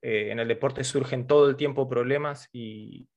[0.00, 3.08] eh, en el deporte surgen todo el tiempo problemas y,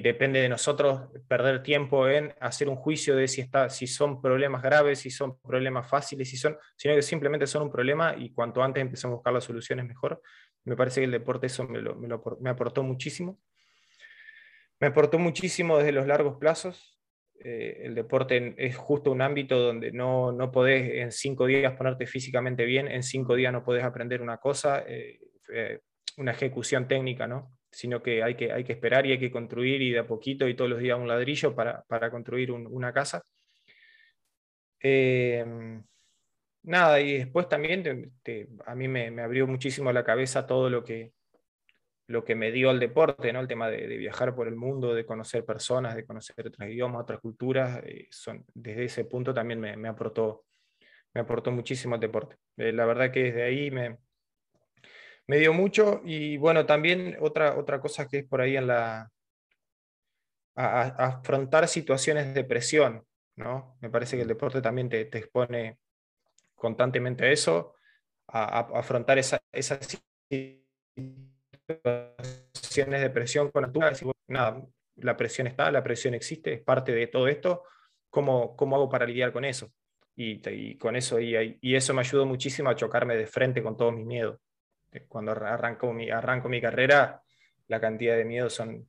[0.00, 4.62] depende de nosotros perder tiempo en hacer un juicio de si, está, si son problemas
[4.62, 8.62] graves, si son problemas fáciles, si son, sino que simplemente son un problema y cuanto
[8.62, 10.22] antes empezamos a buscar las soluciones mejor.
[10.64, 13.40] Me parece que el deporte eso me, me, aportó muchísimo.
[14.78, 17.00] Me aportó muchísimo desde los largos plazos.
[17.40, 22.06] Eh, el deporte es justo un ámbito donde no, no, podés en cinco días ponerte
[22.06, 24.84] físicamente bien, en cinco días no podés aprender una cosa.
[24.86, 25.18] Eh,
[25.52, 25.80] eh,
[26.16, 27.56] una ejecución técnica, ¿no?
[27.72, 30.46] sino que hay, que hay que esperar y hay que construir y de a poquito
[30.46, 33.24] y todos los días un ladrillo para, para construir una casa.
[34.80, 35.44] Eh,
[36.64, 38.12] nada, y después también
[38.66, 41.12] a mí me, abrió muchísimo la cabeza todo lo que,
[42.08, 43.40] lo que me dio el deporte, ¿no?
[43.40, 47.20] el tema de, viajar por el mundo, de conocer personas, de conocer otros idiomas, otras
[47.20, 47.80] culturas.
[47.86, 50.44] Eh, son, desde ese punto también me, me, aportó,
[51.14, 52.36] me aportó muchísimo el deporte.
[52.56, 53.96] la verdad que desde ahí me,
[55.32, 59.10] me dio mucho y bueno, también otra, otra cosa que es por ahí en la...
[60.54, 63.02] Afrontar situaciones de presión,
[63.36, 63.78] ¿no?
[63.80, 65.78] Me parece que el deporte también te, te expone
[66.54, 67.76] constantemente a eso,
[68.28, 69.78] a, afrontar esa, esas
[71.00, 73.90] situaciones de presión con altura,
[74.28, 74.62] nada,
[74.96, 77.62] la presión está, la presión existe, es parte de todo esto,
[78.10, 79.72] ¿cómo, cómo hago para lidiar con eso?
[80.14, 83.78] Y, y con eso, y, y, eso me ayudó muchísimo a chocarme de frente con
[83.78, 84.41] todos mis miedos
[85.08, 87.22] cuando arranco mi, arranco mi carrera,
[87.68, 88.88] la cantidad de miedos son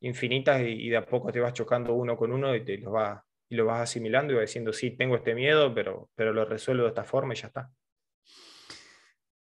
[0.00, 3.22] infinitas y, de a poco te vas chocando uno con uno y, te lo, vas,
[3.48, 6.84] y lo vas asimilando y vas diciendo, sí, tengo este miedo, pero, pero lo resuelvo
[6.84, 7.70] de esta forma y ya está.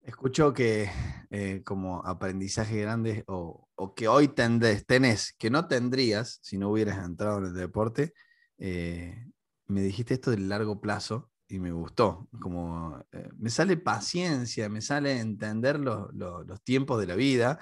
[0.02, 0.88] Escucho que
[1.30, 6.70] eh, como aprendizaje grande o, o, que hoy tendés, tenés, que no tendrías si no
[6.70, 8.14] hubieras entrado en el deporte,
[8.58, 9.26] eh,
[9.66, 12.28] me dijiste esto del largo plazo y me gustó.
[12.40, 17.58] Como eh, me sale paciencia, me sale entender los, tiempos de la vida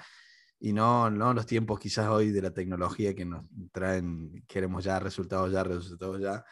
[0.59, 4.99] y no, no los tiempos quizás hoy de la tecnología que nos traen, queremos ya
[4.99, 6.43] resultados ya, resultados ya.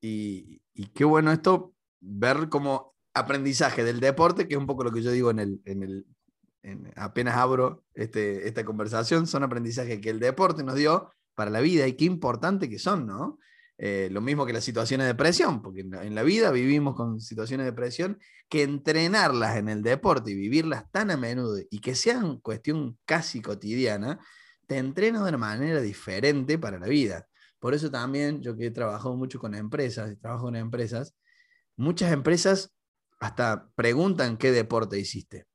[0.00, 0.60] Y,
[0.94, 5.10] qué bueno esto, ver como aprendizaje del deporte, que es un poco lo que yo
[5.10, 6.06] digo en el, en el
[6.96, 11.86] apenas abro este, esta conversación, son aprendizajes que el deporte nos dio para la vida
[11.86, 13.38] y qué importante que son, ¿no?
[13.78, 17.66] Eh, lo mismo que las situaciones de presión, porque en la, vida vivimos con situaciones
[17.66, 22.38] de presión, que entrenarlas en el deporte y vivirlas tan a menudo y que sean
[22.38, 24.18] cuestión casi cotidiana,
[24.66, 27.26] te entreno de una manera diferente para la vida.
[27.58, 31.14] Por eso también yo que he trabajado mucho con empresas, trabajo con empresas,
[31.76, 32.72] muchas empresas
[33.20, 35.46] hasta preguntan qué deporte hiciste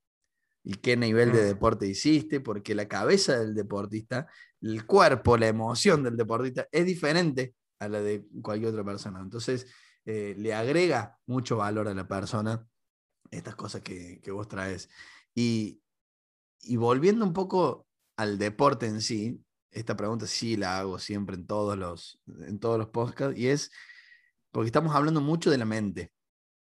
[0.64, 1.46] y qué nivel de mm.
[1.46, 4.28] deporte hiciste, porque la cabeza del deportista,
[4.62, 9.20] el cuerpo, la emoción del deportista es diferente a la de cualquier otra persona.
[9.20, 9.66] Entonces,
[10.06, 12.68] eh, le agrega mucho valor a la persona
[13.32, 14.88] estas cosas que, vos traes.
[15.34, 15.82] Y,
[16.62, 21.48] y, volviendo un poco al deporte en sí, esta pregunta sí la hago siempre en
[21.48, 23.72] todos los, en todos los podcasts, y es
[24.52, 26.14] porque estamos hablando mucho de la mente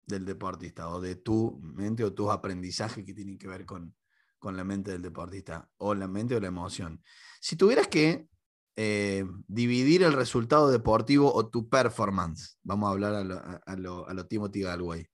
[0.06, 3.94] del deportista o de tu mente o tus aprendizajes que tienen que ver con,
[4.38, 7.02] con la mente del deportista o la mente o la emoción.
[7.40, 8.28] Si tuvieras que
[8.76, 14.08] eh, dividir el resultado deportivo o tu performance, vamos a hablar a lo, a lo,
[14.08, 15.06] a lo Timothy Galway,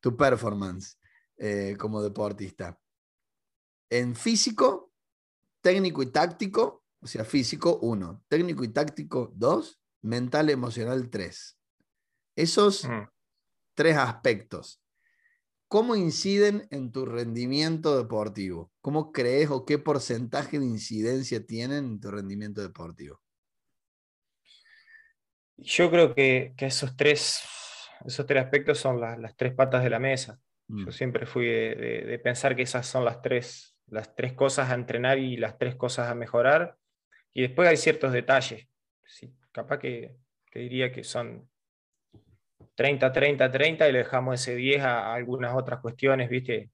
[0.00, 0.98] tu performance
[1.38, 2.78] eh, como deportista,
[3.90, 4.92] en físico,
[5.62, 11.58] técnico y táctico, o sea, físico, uno, técnico y táctico, dos, mental, emocional, tres.
[12.36, 13.08] Esos mm.
[13.74, 14.82] tres aspectos.
[15.68, 18.72] ¿Cómo inciden en tu rendimiento deportivo?
[18.80, 23.20] ¿Cómo crees o qué porcentaje de incidencia tienen en tu rendimiento deportivo?
[25.58, 27.42] Yo creo que, esos, tres,
[28.06, 30.40] esos tres aspectos son las tres patas de la mesa.
[30.68, 30.92] Yo mm.
[30.92, 35.36] siempre fui de, pensar que esas son las tres, las tres cosas a entrenar y
[35.36, 36.78] las tres cosas a mejorar.
[37.34, 38.66] Y después hay ciertos detalles.
[39.04, 40.16] Sí, capaz que,
[40.50, 41.46] que diría que son
[42.78, 46.70] 30, 30, 30 y le dejamos ese 10 a, algunas otras cuestiones, ¿viste?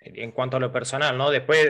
[0.00, 1.30] en cuanto a lo personal, ¿no?
[1.30, 1.68] Después,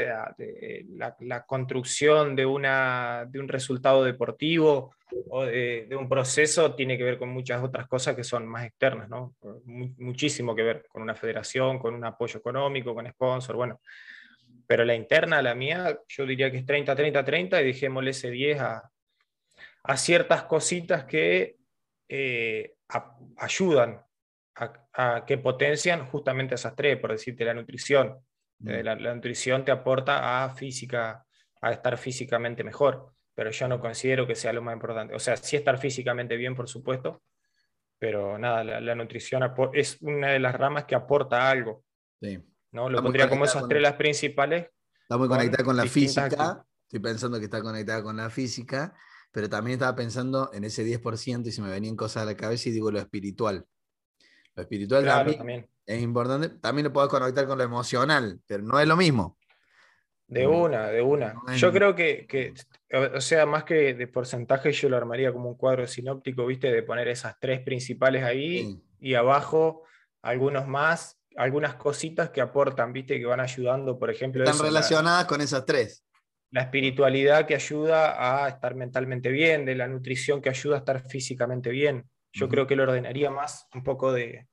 [1.18, 4.94] la, construcción de, una, de un resultado deportivo
[5.30, 9.08] o de, un proceso tiene que ver con muchas otras cosas que son más externas,
[9.08, 9.34] ¿no?
[9.64, 13.80] muchísimo que ver con una federación, con un apoyo económico, con sponsor, bueno.
[14.68, 18.30] Pero la interna, la mía, yo diría que es 30, 30, 30 y dejémosle ese
[18.30, 18.90] 10 a,
[19.82, 21.56] a ciertas cositas que
[22.08, 22.74] eh,
[23.36, 24.02] ayudan
[24.56, 28.18] a, que potencian justamente esas tres, por decirte, la nutrición.
[28.60, 28.68] Mm.
[28.68, 31.24] Eh, la, nutrición te aporta a física,
[31.60, 35.14] a estar físicamente mejor, pero yo no considero que sea lo más importante.
[35.14, 37.22] O sea, sí estar físicamente bien, por supuesto,
[37.98, 41.84] pero nada, la, nutrición es una de las ramas que aporta algo.
[42.20, 42.38] Sí.
[42.72, 42.88] ¿no?
[42.88, 44.68] Lo pondría como esas tres las principales.
[45.02, 46.64] Está muy conectada con la física.
[46.86, 48.94] Estoy pensando que está conectada con la física
[49.34, 52.68] pero también estaba pensando en ese 10% y se me venían cosas a la cabeza
[52.68, 53.66] y digo lo espiritual.
[54.54, 56.50] Lo espiritual también, es importante.
[56.50, 59.36] También lo puedo conectar con lo emocional, pero no es lo mismo.
[60.28, 61.34] De una, de una.
[61.56, 62.54] yo creo que,
[63.12, 66.70] o sea, más que de porcentaje, yo lo armaría como un cuadro sinóptico, ¿viste?
[66.70, 69.82] De poner esas tres principales ahí y abajo
[70.22, 73.18] algunos más, algunas cositas que aportan, ¿viste?
[73.18, 74.44] Que van ayudando, por ejemplo.
[74.44, 76.04] Están relacionadas con esas tres
[76.54, 81.02] la espiritualidad que ayuda a estar mentalmente bien, de la nutrición que ayuda a estar
[81.08, 82.08] físicamente bien.
[82.32, 84.46] Yo creo que lo ordenaría más un poco de,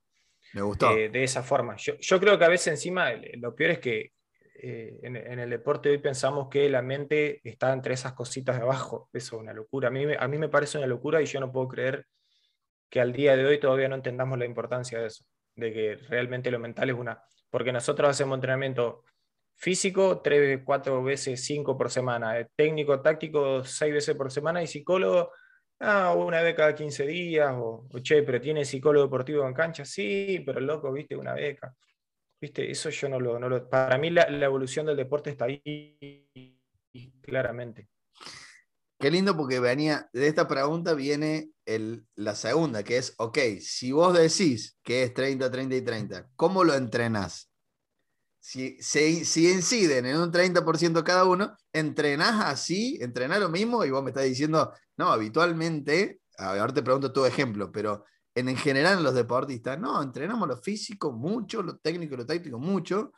[0.51, 1.75] de, esa forma.
[1.77, 4.13] Yo, creo que a veces encima lo peor es que
[4.55, 9.11] eh, en, el deporte hoy pensamos que la mente está entre esas cositas de abajo.
[9.13, 9.89] Eso es una locura.
[9.89, 12.07] A mí, a mí me parece una locura y yo no puedo creer
[12.89, 15.23] que al día de hoy todavía no entendamos la importancia de eso,
[15.55, 17.21] de que realmente lo mental es una...
[17.51, 19.03] Porque nosotros hacemos entrenamiento
[19.61, 24.67] físico, tres, cuatro veces, cinco por semana, eh, técnico, táctico, seis veces por semana y
[24.67, 25.31] psicólogo,
[25.81, 30.41] ah, una vez cada 15 días, o, che, pero tiene psicólogo deportivo en cancha, sí,
[30.43, 31.75] pero loco, viste, una beca.
[32.41, 36.27] Viste, eso yo no lo, no lo para mí la, evolución del deporte está ahí
[37.21, 37.87] claramente.
[38.99, 43.91] Qué lindo porque venía, de esta pregunta viene el, la segunda, que es, ok, si
[43.91, 47.50] vos decís que es 30, 30 y 30, ¿cómo lo entrenas?
[48.41, 54.03] Si, si, inciden en un 30% cada uno, entrenás así, entrenás lo mismo y vos
[54.03, 59.79] me estás diciendo, no, habitualmente, ahora te pregunto tu ejemplo, pero en, general los deportistas,
[59.79, 63.13] no, entrenamos lo físico mucho, lo técnico, lo táctico mucho,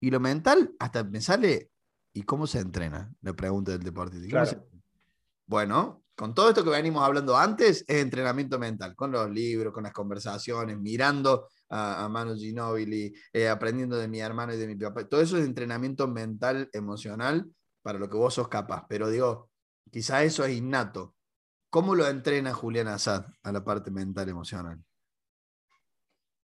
[0.00, 1.72] y lo mental hasta me sale,
[2.12, 3.12] ¿y cómo se entrena?
[3.22, 4.64] La pregunta del deportista.
[5.44, 9.82] Bueno, con todo esto que venimos hablando antes, es entrenamiento mental, con los libros, con
[9.82, 15.08] las conversaciones, mirando a, Manu Ginobili, eh, aprendiendo de mi hermano y de mi papá.
[15.08, 17.46] Todo eso es entrenamiento mental, emocional,
[17.82, 18.86] para lo que vos sos capaz.
[18.88, 19.50] Pero digo,
[19.90, 21.14] quizá eso es innato.
[21.70, 24.78] ¿Cómo lo entrena Julián Assad a la parte mental, emocional?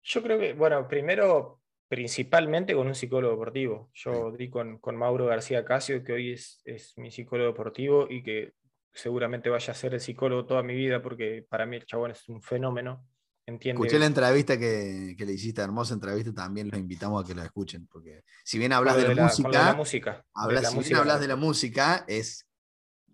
[0.03, 3.91] Yo creo que, bueno, primero, principalmente con un psicólogo deportivo.
[3.93, 8.23] Yo di con, con, Mauro García Casio, que hoy es, es mi psicólogo deportivo y
[8.23, 8.55] que
[8.93, 12.29] seguramente vaya a ser el psicólogo toda mi vida, porque para mí el chabón es
[12.29, 13.07] un fenómeno.
[13.45, 17.87] Escuché la entrevista que, le hiciste, hermosa entrevista, también los invitamos a que la escuchen,
[17.89, 22.05] porque si bien hablas de, la, música, música, hablas, si bien hablas de la música,
[22.07, 22.47] es,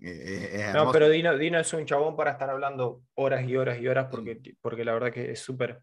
[0.00, 3.88] eh, No, pero Dino, Dino, es un chabón para estar hablando horas y horas y
[3.88, 5.82] horas, porque, porque la verdad que es súper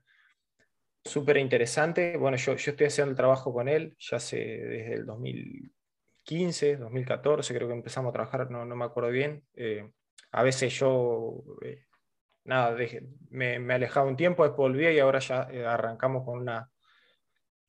[1.05, 2.17] súper interesante.
[2.17, 7.53] Bueno, yo, yo estoy haciendo el trabajo con él, ya hace desde el 2015, 2014,
[7.53, 9.43] creo que empezamos a trabajar, no, no me acuerdo bien.
[9.53, 9.89] Eh,
[10.31, 11.86] a veces yo, eh,
[12.45, 12.75] nada,
[13.29, 16.69] me, me, alejaba un tiempo, después volvía y ahora ya eh, arrancamos con una,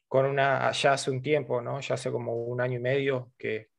[0.07, 1.81] con una, ya hace un tiempo, ¿no?
[1.81, 3.71] Ya hace como un año y medio que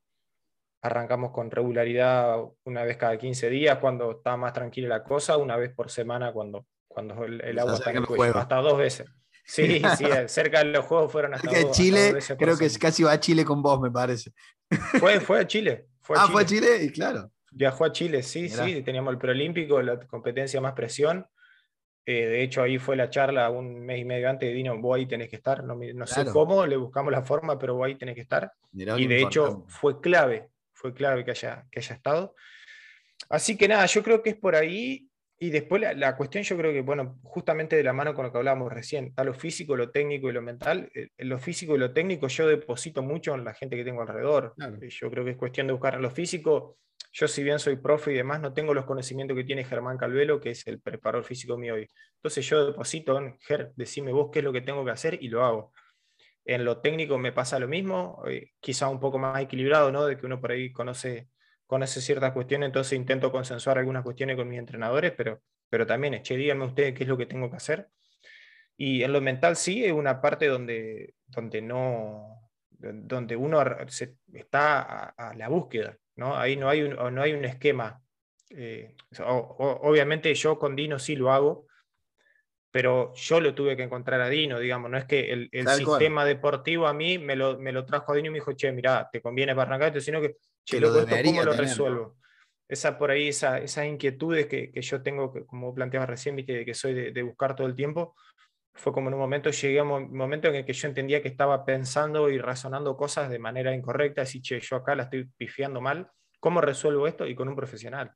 [0.82, 5.56] arrancamos con regularidad una vez cada 15 días cuando está más tranquila la cosa, una
[5.56, 9.08] vez por semana cuando, cuando el, agua está en el cuello, hasta dos veces.
[9.46, 13.20] Sí, sí, cerca de los juegos fueron hasta dos, Chile, creo que casi va a
[13.20, 14.32] Chile con vos, me parece.
[15.00, 15.88] Fue, fue a Chile.
[16.02, 17.32] Fue ah, fue a Chile, y claro.
[17.58, 21.26] Viajó a Chile, sí, sí, teníamos el preolímpico, la competencia más presión.
[22.06, 24.96] Eh, de hecho, ahí fue la charla un mes y medio antes de Dino, vos
[24.96, 25.64] ahí tenés que estar.
[25.64, 28.52] No, no sé cómo, le buscamos la forma, pero vos ahí tenés que estar.
[28.74, 32.36] y de hecho fue clave, fue clave que haya, que haya estado.
[33.28, 35.10] Así que nada, yo creo que es por ahí.
[35.40, 38.38] Y después la, cuestión, yo creo que, bueno, justamente de la mano con lo que
[38.38, 40.90] hablábamos recién, está lo físico, lo técnico y lo mental.
[40.94, 44.02] En eh, lo físico y lo técnico yo deposito mucho en la gente que tengo
[44.02, 44.54] alrededor.
[44.88, 46.78] Yo creo que es cuestión de buscar en lo físico
[47.20, 50.40] yo, si bien soy profe y demás, no tengo los conocimientos que tiene Germán Calvelo,
[50.40, 51.88] que es el preparador físico mío hoy.
[52.18, 55.28] Entonces yo deposito en Ger, decime vos qué es lo que tengo que hacer y
[55.28, 55.74] lo hago.
[56.46, 60.06] En lo técnico me pasa lo mismo, eh, quizá un poco más equilibrado, ¿no?
[60.06, 61.30] De que uno por ahí conoce,
[61.66, 66.38] conoce ciertas cuestiones, entonces intento consensuar algunas cuestiones con mis entrenadores, pero, pero también, che,
[66.38, 67.90] díganme ustedes qué es lo que tengo que hacer.
[68.78, 73.60] Y en lo mental sí, es una parte donde, donde no, donde uno
[74.34, 76.36] está a, la búsqueda, ¿no?
[76.36, 78.02] Ahí no hay un, no hay un esquema.
[78.50, 81.68] Eh, obviamente yo con Dino sí lo hago,
[82.72, 86.88] pero yo lo tuve que encontrar a Dino, digamos, no es que el, sistema deportivo
[86.88, 89.22] a mí me lo, me lo, trajo a Dino y me dijo, che, mira, te
[89.22, 92.18] conviene para arrancarte, sino que, che, lo ¿cómo lo resuelvo?
[92.68, 96.66] Esa por ahí, esa, esas inquietudes que, que, yo tengo, que, como planteaba recién, de
[96.66, 98.16] que soy de, de, buscar todo el tiempo,
[98.78, 101.28] fue como en un momento, llegué a un momento en el que yo entendía que
[101.28, 105.82] estaba pensando y razonando cosas de manera incorrecta, así, che, yo acá la estoy pifiando
[105.82, 106.10] mal,
[106.40, 107.28] ¿cómo resuelvo esto?
[107.28, 108.14] Y con un profesional.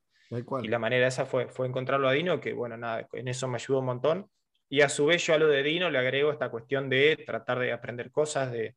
[0.63, 3.56] Y la manera esa fue, fue encontrarlo a Dino, que bueno, nada, en eso me
[3.56, 4.30] ayudó un montón.
[4.69, 7.60] Y a su vez yo a lo de Dino le agrego esta cuestión de tratar
[7.60, 8.76] de aprender cosas, de,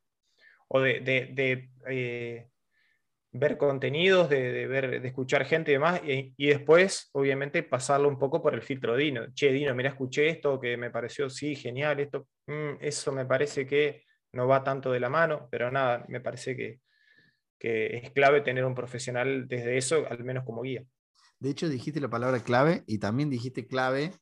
[0.66, 2.48] o de, de, eh,
[3.34, 8.40] ver contenidos, de, ver, de escuchar gente y demás, y, después, obviamente, pasarlo un poco
[8.40, 9.26] por el filtro Dino.
[9.34, 13.66] Che, Dino, mira, escuché esto que me pareció, sí, genial, esto, mm, eso me parece
[13.66, 16.78] que no va tanto de la mano, pero nada, me parece que,
[17.58, 20.84] que es clave tener un profesional desde eso, al menos como guía.
[21.40, 24.12] De hecho, dijiste la palabra clave y también dijiste clave,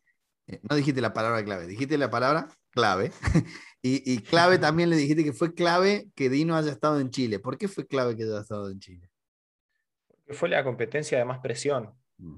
[0.69, 3.13] no dijiste la palabra clave, dijiste la palabra clave.
[3.85, 7.41] Y, clave también le dijiste que fue clave que Dino haya estado en Chile.
[7.41, 9.11] ¿Por qué fue clave que haya estado en Chile?
[10.07, 11.93] Porque fue la competencia de más presión.
[12.19, 12.37] Mm.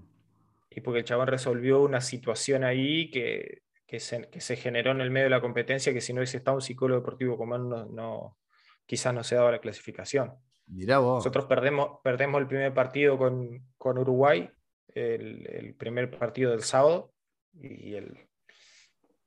[0.71, 5.27] Y porque el chabón resolvió una situación ahí que, que, se, generó en el medio
[5.27, 8.39] de la competencia que si no hubiese estado un psicólogo deportivo como él, no, no,
[8.87, 10.33] quizás no se daba la clasificación.
[10.67, 11.17] Mirá vos.
[11.17, 14.51] Nosotros perdemos, perdemos el primer partido con, con Uruguay,
[14.89, 17.14] el, el, primer partido del sábado,
[17.61, 18.29] y el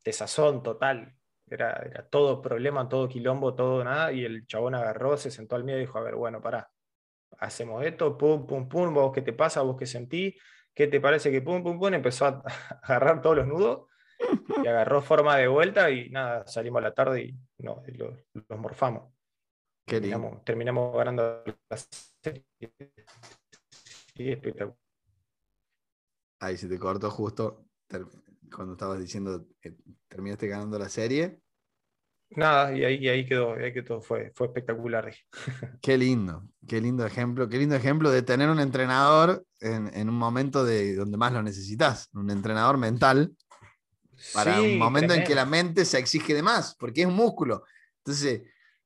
[0.03, 1.17] desazón total
[1.49, 5.79] era, todo problema, todo quilombo, todo nada, y el chabón agarró, se sentó al medio
[5.79, 6.69] y dijo, a ver, bueno, pará,
[7.39, 10.37] hacemos esto, pum, pum, pum, vos qué te pasa, vos qué sentí,
[10.73, 12.43] qué te parece que pum, pum, pum, empezó a
[12.83, 13.87] agarrar todos los nudos
[14.63, 18.13] y agarró forma de vuelta y nada, salimos a la tarde y, no, los,
[18.57, 19.13] morfamos.
[19.85, 22.45] terminamos, terminamos, ganando la serie.
[26.39, 27.66] Ahí se te cortó justo
[28.53, 29.75] cuando estabas diciendo que
[30.07, 31.39] terminaste ganando la serie.
[32.29, 35.13] Nada, y ahí, ahí quedó, ahí quedó, fue, fue espectacular.
[35.81, 40.65] Qué lindo, qué lindo ejemplo, qué lindo ejemplo de tener un entrenador en, un momento
[40.65, 43.33] de donde más lo necesitas, un entrenador mental,
[44.33, 47.63] para un momento en que la mente se exige de más, porque es un músculo.
[47.99, 48.41] Entonces,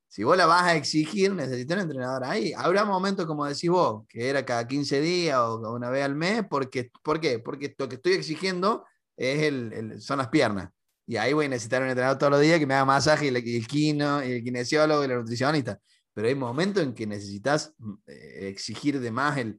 [0.06, 2.52] si vos la vas a exigir, necesitas un entrenador ahí.
[2.54, 6.44] Habrá momentos, como decís vos, que era cada 15 días o una vez al mes,
[6.48, 7.38] porque, ¿por qué?
[7.38, 8.84] Porque lo que estoy exigiendo
[9.16, 10.70] es el, son las piernas.
[11.06, 13.28] Y ahí voy a necesitar un entrenador todos los días que me haga masaje y
[13.28, 15.78] el, el quino, y el kinesiólogo y la nutricionista.
[16.14, 17.74] Pero hay momentos en que necesitas
[18.06, 19.58] eh, exigir de más el,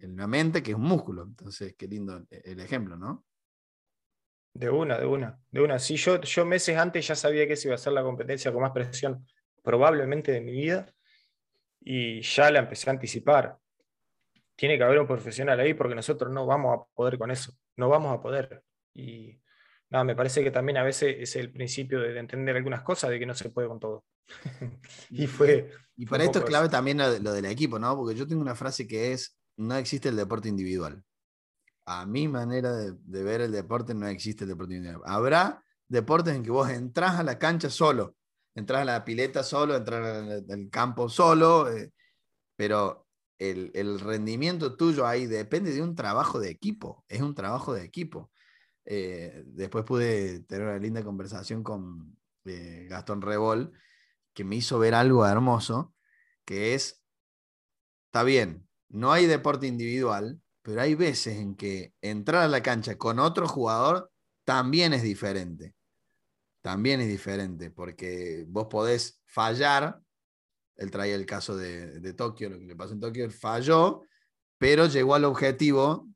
[0.00, 1.24] la mente, que es un músculo.
[1.24, 3.24] Entonces, qué lindo el ejemplo, ¿no?
[4.54, 5.78] De una, de una, de una.
[5.78, 8.62] Sí, yo, yo meses antes ya sabía que se iba a ser la competencia con
[8.62, 9.26] más presión
[9.62, 10.92] probablemente de mi vida
[11.80, 13.58] y ya la empecé a anticipar.
[14.56, 17.88] Tiene que haber un profesional ahí porque nosotros no vamos a poder con eso no
[17.88, 18.62] vamos a poder.
[18.94, 19.40] Y
[19.90, 23.18] nada, me parece que también a veces es el principio de entender algunas cosas de
[23.18, 24.04] que no se puede con todo.
[25.10, 25.70] y fue.
[25.96, 27.96] Y para esto es clave también lo, del equipo, ¿no?
[27.96, 31.02] Porque yo tengo una frase que es: no existe el deporte individual.
[31.84, 35.02] A mi manera de, ver el deporte, no existe el deporte individual.
[35.04, 38.16] Habrá deportes en que vos entras a la cancha solo,
[38.54, 41.92] entras a la pileta solo, entras al, campo solo, eh,
[42.56, 43.01] pero
[43.50, 48.30] el, rendimiento tuyo ahí depende de un trabajo de equipo, es un trabajo de equipo.
[48.84, 53.72] Eh, después pude tener una linda conversación con eh, Gastón Rebol,
[54.34, 55.94] que me hizo ver algo hermoso,
[56.44, 57.02] que es,
[58.06, 62.96] está bien, no hay deporte individual, pero hay veces en que entrar a la cancha
[62.96, 64.10] con otro jugador
[64.44, 65.74] también es diferente.
[66.62, 70.00] También es diferente, porque vos podés fallar.
[70.76, 74.02] Él traía el caso de, de Tokio, lo que le pasó en Tokio, él falló,
[74.58, 76.08] pero llegó al objetivo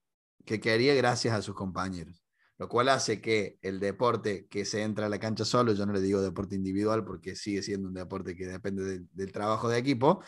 [0.45, 2.27] que quería gracias a sus compañeros.
[2.59, 5.93] Lo cual hace que el deporte que se entra a la cancha solo, yo no
[5.93, 10.23] le digo deporte individual porque sigue siendo un deporte que depende del trabajo de equipo,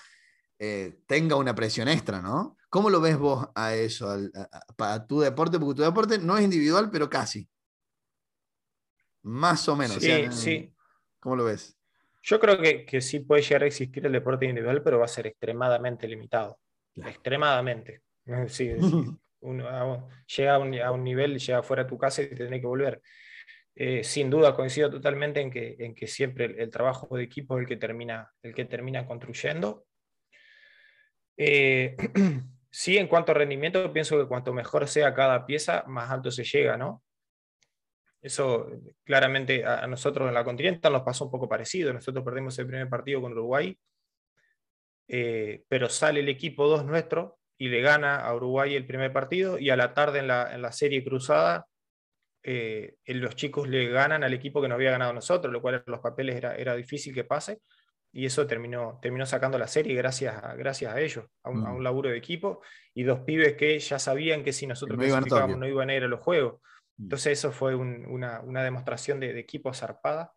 [0.59, 2.59] eh, tenga una presión extra, ¿no?
[2.69, 4.15] ¿Cómo lo ves vos a eso,
[4.77, 5.59] para tu deporte?
[5.59, 7.49] Porque tu deporte no es individual, pero casi.
[9.23, 9.97] Más o menos.
[9.97, 10.75] Sí, sí.
[11.21, 11.78] ¿Cómo lo ves?
[12.23, 15.27] Yo creo que, sí puede llegar a existir el deporte individual, pero va a ser
[15.27, 16.59] extremadamente limitado.
[16.95, 18.03] Extremadamente.
[18.49, 18.71] Sí,
[19.41, 23.01] uno, llega a un, nivel, llega fuera de tu casa y te tiene que volver.
[23.75, 27.63] Eh, sin duda coincido totalmente en que, en que siempre el, trabajo de equipo es
[27.63, 29.87] el que termina, el que termina construyendo.
[31.39, 31.97] Eh,
[32.71, 36.45] Sí, en cuanto a rendimiento, pienso que cuanto mejor sea cada pieza, más alto se
[36.45, 37.03] llega, ¿no?
[38.29, 38.71] Eso
[39.05, 41.95] claramente a nosotros en la Continental nos pasó un poco parecido.
[41.95, 43.75] Nosotros perdimos el primer partido con Uruguay,
[45.09, 49.59] eh, pero sale el equipo 2 nuestro y le gana a Uruguay el primer partido
[49.59, 51.67] y a la tarde en la, serie cruzada
[52.43, 55.83] eh, los chicos le ganan al equipo que nos había ganado nosotros, lo cual en
[55.87, 57.61] los papeles era, era difícil que pase
[58.13, 61.81] y eso terminó, terminó sacando la serie gracias a, gracias a ellos, a un, mm.
[61.81, 62.61] laburo de equipo,
[62.93, 65.25] y dos pibes que ya sabían que si nosotros no iban,
[65.59, 66.61] no iban a ir a los juegos.
[66.99, 67.05] Mm.
[67.05, 70.33] Entonces eso fue una, demostración de, equipo zarpada.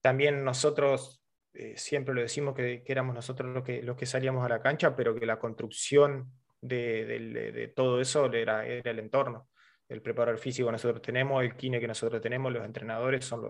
[0.00, 1.22] También nosotros,
[1.54, 5.26] eh, siempre lo decimos que, éramos nosotros los que, salíamos a la cancha, pero que
[5.26, 9.48] la construcción de, todo eso era, el entorno.
[9.88, 13.48] El preparador físico que nosotros tenemos, el kine que nosotros tenemos, los entrenadores son,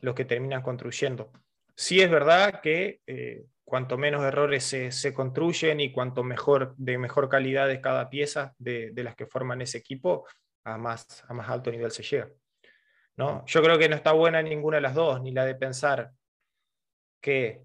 [0.00, 1.30] los que terminan construyendo.
[1.76, 7.28] Sí es verdad que eh, cuanto menos errores se, construyen y cuanto mejor, de mejor
[7.28, 10.26] calidad es cada pieza de, las que forman ese equipo,
[10.64, 12.30] a más, a más alto nivel se llega.
[13.16, 13.44] ¿no?
[13.46, 16.12] Yo creo que no está buena ninguna de las dos, ni la de pensar
[17.20, 17.62] que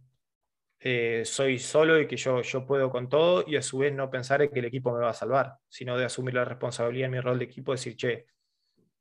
[0.80, 4.10] eh, soy solo y que yo, yo puedo con todo, y a su vez no
[4.10, 7.20] pensar que el equipo me va a salvar, sino de asumir la responsabilidad en mi
[7.22, 8.26] rol de equipo, decir, che,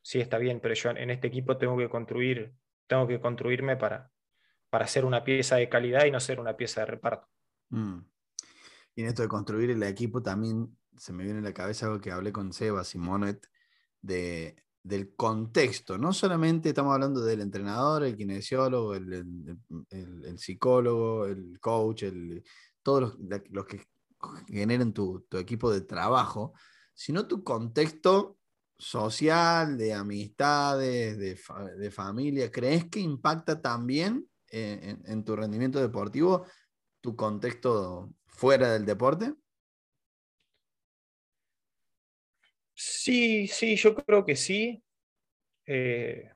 [0.01, 2.53] sí está bien, pero yo en este equipo tengo que construir,
[2.87, 4.11] tengo que construirme para,
[4.71, 7.29] para ser una pieza de calidad y no ser una pieza de reparto.
[7.71, 7.99] Mm.
[8.95, 12.01] Y en esto de construir el equipo también se me viene a la cabeza algo
[12.01, 13.45] que hablé con Seba Simonet
[14.05, 15.97] de, del contexto.
[15.99, 19.59] No solamente estamos hablando del entrenador, el kinesiólogo, el,
[19.91, 22.05] el, psicólogo, el coach,
[22.83, 23.17] todos
[23.51, 23.83] los, que
[24.47, 26.53] generen tu, equipo de trabajo,
[26.95, 28.39] sino tu contexto
[28.77, 31.39] social, de amistades, de,
[31.79, 32.51] de familia.
[32.51, 36.45] ¿Crees que impacta también en, tu rendimiento deportivo
[37.01, 39.35] tu contexto fuera del deporte?
[43.05, 44.83] Sí, sí, yo creo que sí.
[45.67, 46.31] Eh,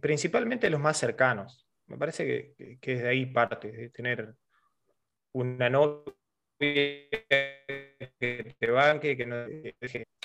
[0.00, 1.64] principalmente los más cercanos.
[1.86, 4.34] Me parece que, que, de ahí parte, de tener
[5.32, 6.12] una novia
[6.58, 7.08] que
[8.58, 9.46] te banque, que no,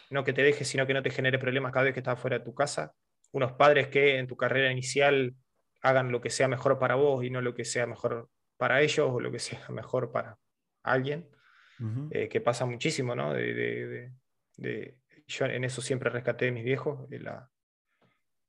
[0.09, 2.39] no, que te deje, sino que no te genere problemas cada vez que estás fuera
[2.39, 2.95] de tu casa.
[3.31, 5.35] Unos padres que en tu carrera inicial
[5.83, 9.11] hagan lo que sea mejor para vos y no lo que sea mejor para ellos
[9.11, 10.39] o lo que sea mejor para
[10.81, 11.29] alguien,
[12.09, 13.31] eh, que pasa muchísimo, ¿no?
[13.31, 14.11] De,
[15.31, 17.49] yo en eso siempre rescaté de mis viejos, la,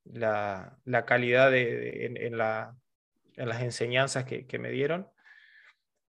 [0.04, 2.74] la, la, calidad en, en, la,
[3.36, 5.08] en, las enseñanzas que, que, me dieron.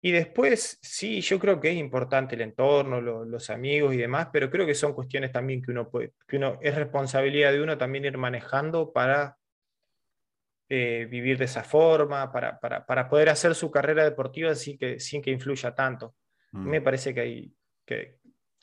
[0.01, 4.49] Y después, sí, yo creo que es importante el entorno, los amigos y demás, pero
[4.49, 8.05] creo que son cuestiones también que uno puede, que uno, es responsabilidad de uno también
[8.05, 9.37] ir manejando para
[10.69, 14.99] eh, vivir de esa forma, para, para, para, poder hacer su carrera deportiva sin que,
[14.99, 16.15] sin que influya tanto.
[16.51, 16.83] Me mm.
[16.83, 17.53] parece que, hay,
[17.85, 18.18] que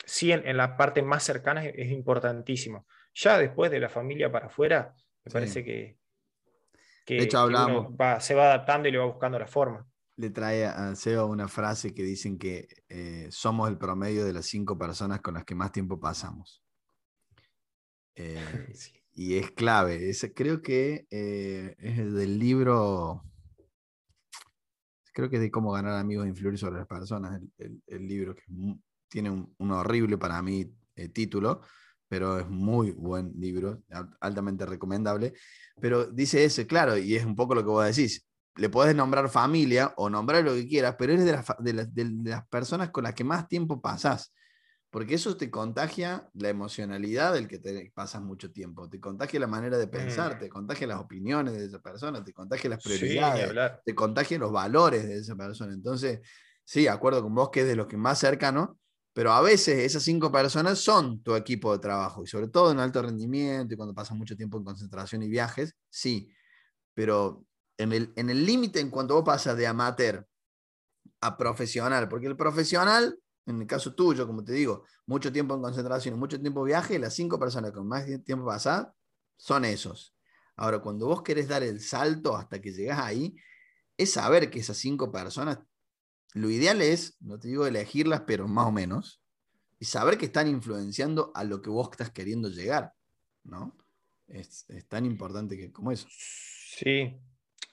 [0.07, 2.87] sí, en, la parte más cercana es, importantísimo.
[3.15, 4.95] Ya después de la familia para afuera,
[5.25, 5.99] me parece que,
[7.07, 9.87] de hecho, hablamos, se va adaptando y le va buscando la forma.
[10.17, 14.47] Le trae a Seba una frase que dicen que eh, somos el promedio de las
[14.47, 16.63] cinco personas con las que más tiempo pasamos.
[18.19, 18.41] Eh,
[18.73, 20.13] sí y es clave.
[20.35, 23.25] creo que eh, es del libro,
[25.15, 28.45] creo que es de cómo ganar amigos e influir sobre las personas, el, libro que
[29.09, 31.63] tiene un, horrible para mí eh, título,
[32.09, 33.83] pero es muy buen libro,
[34.21, 35.35] altamente recomendable.
[35.81, 38.27] Pero dice ese, claro, y es un poco lo que vos decís.
[38.57, 41.27] Le podés nombrar familia o nombrar lo que quieras, pero eres
[41.59, 44.33] de, de las personas con las que más tiempo pasás
[44.97, 49.47] porque eso te contagia la emocionalidad del que te pasas mucho tiempo, te contagia la
[49.47, 50.39] manera de pensar, mm.
[50.39, 53.53] te contagia las opiniones de esa persona, te contagia las prioridades,
[53.85, 55.75] te contagia los valores de esa persona.
[55.75, 56.21] Entonces,
[56.65, 58.79] sí, acuerdo con vos que es de los que más cercano,
[59.17, 62.79] pero a veces esas cinco personas son tu equipo de trabajo y sobre todo en
[62.79, 66.31] alto rendimiento y cuando pasas mucho tiempo en concentración y viajes, sí,
[66.93, 67.43] pero
[67.79, 70.29] en el límite en, en cuanto vos pasas de amateur
[71.23, 75.63] a profesional, porque el profesional en el caso tuyo, como te digo, mucho tiempo en
[75.63, 78.95] concentración, mucho tiempo viaje, las cinco personas con más tiempo pasado
[79.39, 80.15] son esos.
[80.57, 83.35] Ahora, cuando vos querés dar el salto hasta que llegas ahí,
[83.97, 85.59] es saber que esas cinco personas,
[86.37, 89.23] lo ideal es, no te digo elegirlas, pero más o menos,
[89.79, 92.93] y saber que están influenciando a lo que vos estás queriendo llegar,
[93.45, 93.77] ¿no?
[94.27, 96.07] Es, es tan importante que, como eso.
[96.11, 97.19] Sí,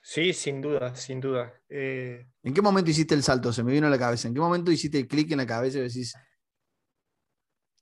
[0.06, 1.54] Sí, sin duda, sin duda.
[1.70, 3.54] Eh, ¿En qué momento hiciste el salto?
[3.54, 4.28] Se me vino a la cabeza.
[4.28, 6.14] ¿En qué momento hiciste el clic en la cabeza y decís,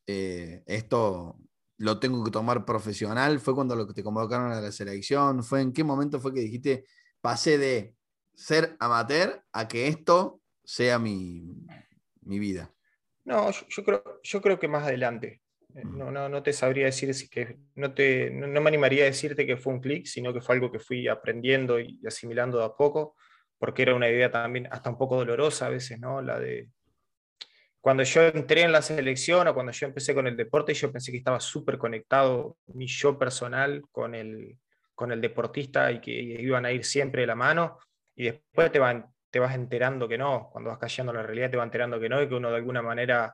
[0.06, 1.40] eh, esto
[1.78, 3.40] lo tengo que tomar profesional?
[3.40, 5.44] ¿Fue cuando lo que te convocaron a la selección?
[5.44, 6.86] ¿Fue en qué momento fue que dijiste,
[7.22, 7.96] pasé de
[8.36, 11.66] ser amateur a que esto sea mi,
[12.22, 12.74] vida?
[13.24, 15.42] No, yo, creo, yo creo que más adelante.
[15.76, 19.08] Eh, no, no, no te sabría decir si que no, te, no, me animaría a
[19.08, 22.66] decirte que fue un clic, sino que fue algo que fui aprendiendo y asimilando de
[22.66, 23.16] a poco,
[23.58, 26.22] porque era una idea también hasta un poco dolorosa a veces, ¿no?
[26.22, 26.70] La de
[27.82, 31.12] cuando yo entré en la selección o cuando yo empecé con el deporte, yo pensé
[31.12, 34.60] que estaba súper conectado mi yo personal con el,
[34.94, 37.80] con el deportista y que iban a ir siempre de la mano,
[38.16, 41.58] y después te, van, te vas enterando que no, cuando vas en la realidad te
[41.58, 43.34] vas enterando que no, y que uno de alguna manera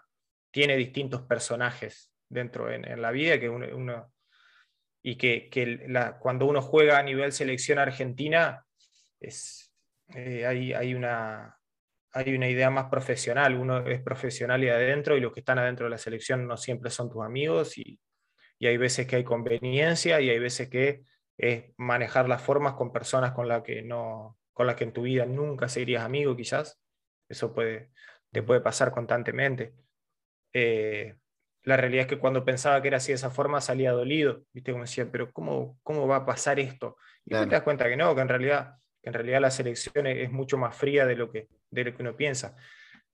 [0.52, 4.14] tiene distintos personajes dentro en, la vida, que uno,
[5.02, 5.50] y que,
[6.20, 8.64] cuando uno juega a nivel selección argentina,
[9.20, 9.74] es,
[10.14, 11.58] eh, hay, hay, una,
[12.12, 15.86] hay una idea más profesional, uno es profesional y adentro, y los que están adentro
[15.86, 18.00] de la selección no siempre son tus amigos, y,
[18.60, 21.02] y hay veces que hay conveniencia, y hay veces que
[21.38, 25.04] es manejar las formas con personas con las que no con las que en tu
[25.04, 26.80] vida nunca serías amigo quizás
[27.30, 27.92] eso puede
[28.32, 29.74] te puede pasar constantemente
[30.54, 31.16] eh,
[31.68, 34.72] la realidad es que cuando pensaba que era así de esa forma salía dolido, ¿viste?
[34.72, 36.96] Como decía, pero ¿cómo, cómo va a pasar esto?
[37.26, 40.32] Y te das cuenta que no, que en realidad, que en realidad la selección es,
[40.32, 42.56] mucho más fría de lo, que, de lo que uno piensa.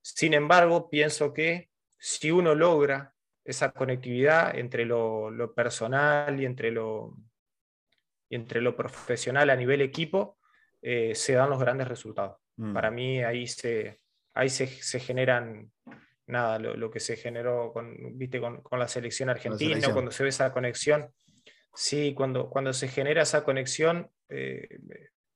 [0.00, 3.12] Sin embargo, pienso que si uno logra
[3.44, 7.16] esa conectividad entre lo, personal y entre lo,
[8.28, 10.38] y entre lo profesional a nivel equipo,
[10.86, 12.36] eh, se dan los grandes resultados.
[12.56, 12.74] Mm.
[12.74, 14.00] Para mí ahí se,
[14.34, 15.72] ahí se, se generan
[16.26, 18.38] nada, lo, que se generó con, ¿viste?
[18.38, 21.08] Con, la selección argentina, cuando se ve esa conexión.
[21.74, 24.78] Sí, cuando, cuando se genera esa conexión, eh,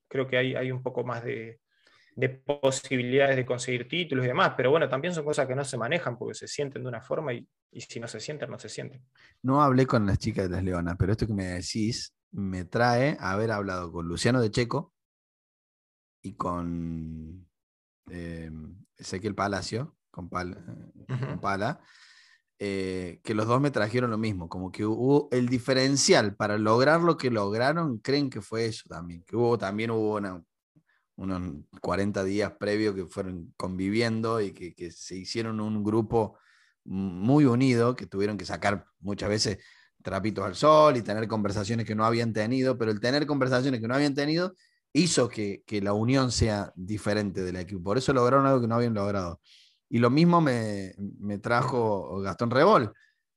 [0.06, 1.60] creo que hay, hay un poco más de,
[2.60, 6.18] posibilidades de conseguir títulos y demás, pero bueno, también son cosas que no se manejan
[6.18, 9.02] porque se sienten de una forma y, si no se sienten, no se sienten.
[9.42, 13.16] No hablé con las chicas de las Leonas, pero esto que me decís me trae
[13.18, 14.92] a haber hablado con Luciano de Checo
[16.22, 17.46] y con
[18.10, 18.50] eh,
[18.96, 21.80] Ezequiel Palacio, con, Pala,
[22.58, 27.00] eh, que los dos me trajeron lo mismo, como que hubo el diferencial para lograr
[27.00, 30.20] lo que lograron, creen que fue eso también, que hubo también hubo
[31.16, 36.38] unos 40 días previos que fueron conviviendo y que, se hicieron un grupo
[36.84, 39.58] muy unido, que tuvieron que sacar muchas veces
[40.02, 43.88] trapitos al sol y tener conversaciones que no habían tenido, pero el tener conversaciones que
[43.88, 44.54] no habían tenido
[44.92, 47.82] hizo que, que la unión sea diferente del equipo.
[47.82, 49.40] Por eso lograron algo que no habían logrado.
[49.88, 50.94] Y lo mismo me,
[51.40, 52.92] trajo Gastón Rebol,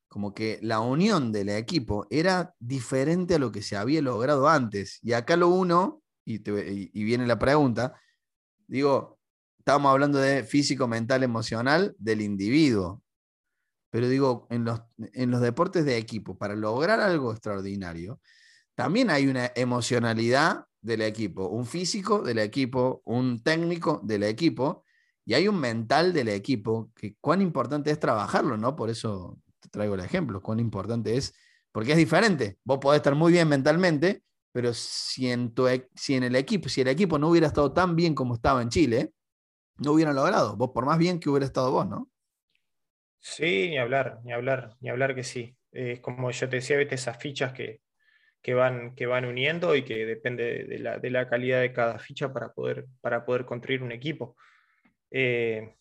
[0.08, 5.00] como que la unión del equipo era diferente a lo que se había logrado antes.
[5.02, 6.40] Y acá lo uno, y,
[7.04, 8.00] viene la pregunta,
[8.68, 9.20] digo,
[9.60, 13.02] estábamos hablando de físico, mental, emocional del individuo.
[13.90, 18.20] Pero digo, en los, en los deportes de equipo, para lograr algo extraordinario,
[18.76, 24.84] también hay una emocionalidad del equipo, un físico del equipo, un técnico del equipo,
[25.26, 28.76] y hay un mental del equipo que cuán importante es trabajarlo, ¿no?
[28.76, 31.34] Por eso te traigo el ejemplo, cuán importante es,
[31.72, 32.58] porque es diferente.
[32.64, 36.68] Vos podés estar muy bien mentalmente, pero si en, tu, e, si en el equipo,
[36.68, 39.14] si el equipo no hubiera estado tan bien como estaba en Chile,
[39.78, 40.58] no hubieran logrado.
[40.58, 42.10] Vos, por más bien que hubiera estado vos, ¿no?
[43.20, 45.56] Sí, ni hablar, ni hablar, ni hablar que sí.
[45.72, 47.81] Es como yo te decía, viste esas fichas que,
[48.42, 52.00] que van, que van uniendo y que depende de la, de la, calidad de cada
[52.00, 54.36] ficha para poder, para poder construir un equipo.
[55.12, 55.76] Eh,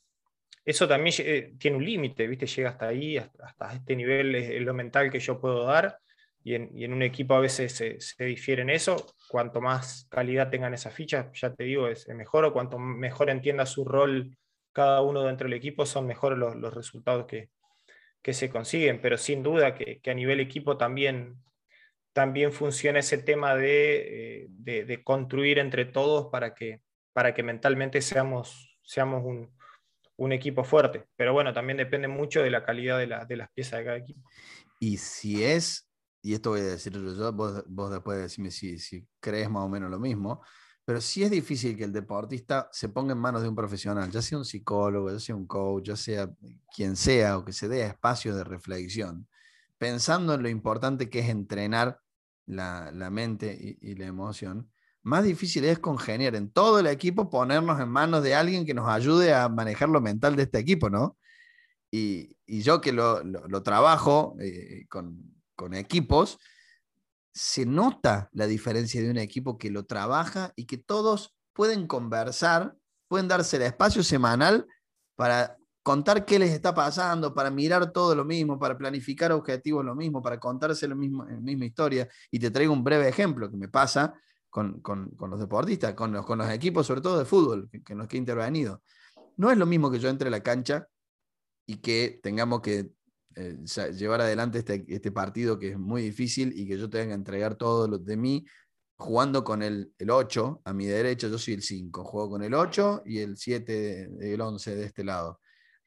[0.65, 2.47] eso también eh, tiene un límite, ¿viste?
[2.47, 5.99] Llega hasta ahí, hasta, este nivel es, lo mental que yo puedo dar.
[6.43, 9.15] Y en, un equipo a veces se, se, difiere en eso.
[9.29, 12.45] Cuanto más calidad tengan esas fichas, ya te digo, es, mejor.
[12.45, 14.37] O cuanto mejor entienda su rol
[14.73, 17.51] cada uno dentro del equipo, son mejores los, resultados que,
[18.33, 19.01] se consiguen.
[19.01, 21.37] Pero sin duda que, a nivel equipo también,
[22.13, 26.83] también funciona ese tema de, eh, construir entre todos para que,
[27.13, 29.51] para que mentalmente seamos, seamos un,
[30.21, 31.07] un equipo fuerte.
[31.17, 34.21] Pero bueno, también depende mucho de la calidad de, las piezas de cada equipo.
[34.79, 35.89] Y si es,
[36.23, 39.69] y esto voy a decirlo yo, vos, vos después decime si, si crees más o
[39.69, 40.43] menos lo mismo,
[40.85, 44.21] pero si es difícil que el deportista se ponga en manos de un profesional, ya
[44.21, 46.29] sea un psicólogo, ya sea un coach, ya sea
[46.75, 49.27] quien sea, o que se dé espacio de reflexión,
[49.81, 51.99] pensando en lo importante que es entrenar
[52.45, 54.70] la, mente y la emoción,
[55.03, 58.91] más difícil es congeniar en todo el equipo, ponernos en manos de alguien que nos
[58.91, 61.16] ayude a manejar lo mental de este equipo, ¿no?
[61.91, 63.22] Y, yo que lo,
[63.62, 66.39] trabajo eh, con, equipos,
[67.33, 72.76] se nota la diferencia de un equipo que lo trabaja y que todos pueden conversar,
[73.09, 74.66] pueden darse el espacio semanal
[75.16, 75.57] para
[75.91, 80.22] contar qué les está pasando, para mirar todo lo mismo, para planificar objetivos lo mismo,
[80.22, 82.09] para contarse lo mismo, la misma historia.
[82.30, 84.14] Y te traigo un breve ejemplo que me pasa
[84.49, 88.07] con, los deportistas, con los, con los equipos, sobre todo de fútbol, que, en los
[88.07, 88.84] que he intervenido.
[89.36, 90.86] No es lo mismo que yo entre a la cancha
[91.66, 92.93] y que tengamos que
[93.34, 93.59] eh,
[93.99, 97.57] llevar adelante este, este, partido que es muy difícil y que yo tenga que entregar
[97.57, 98.47] todo lo de mí
[98.97, 102.55] jugando con el, el 8 a mi derecha, yo soy el 5, juego con el
[102.55, 105.41] 8 y el 7, el 11 de este lado.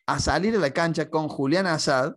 [0.06, 2.16] A salir a la cancha con Julián Azad,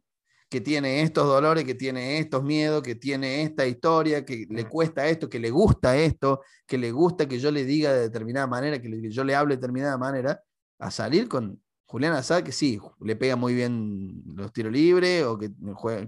[0.48, 5.06] que tiene estos dolores, que tiene estos miedos, que tiene esta historia, que le cuesta
[5.06, 8.80] esto, que le gusta esto, que le gusta que yo le diga de determinada manera,
[8.80, 10.40] que, yo le hable de determinada manera,
[10.78, 15.38] a salir con Julián Azad, que sí, le pega muy bien los tiros libres o
[15.38, 15.50] que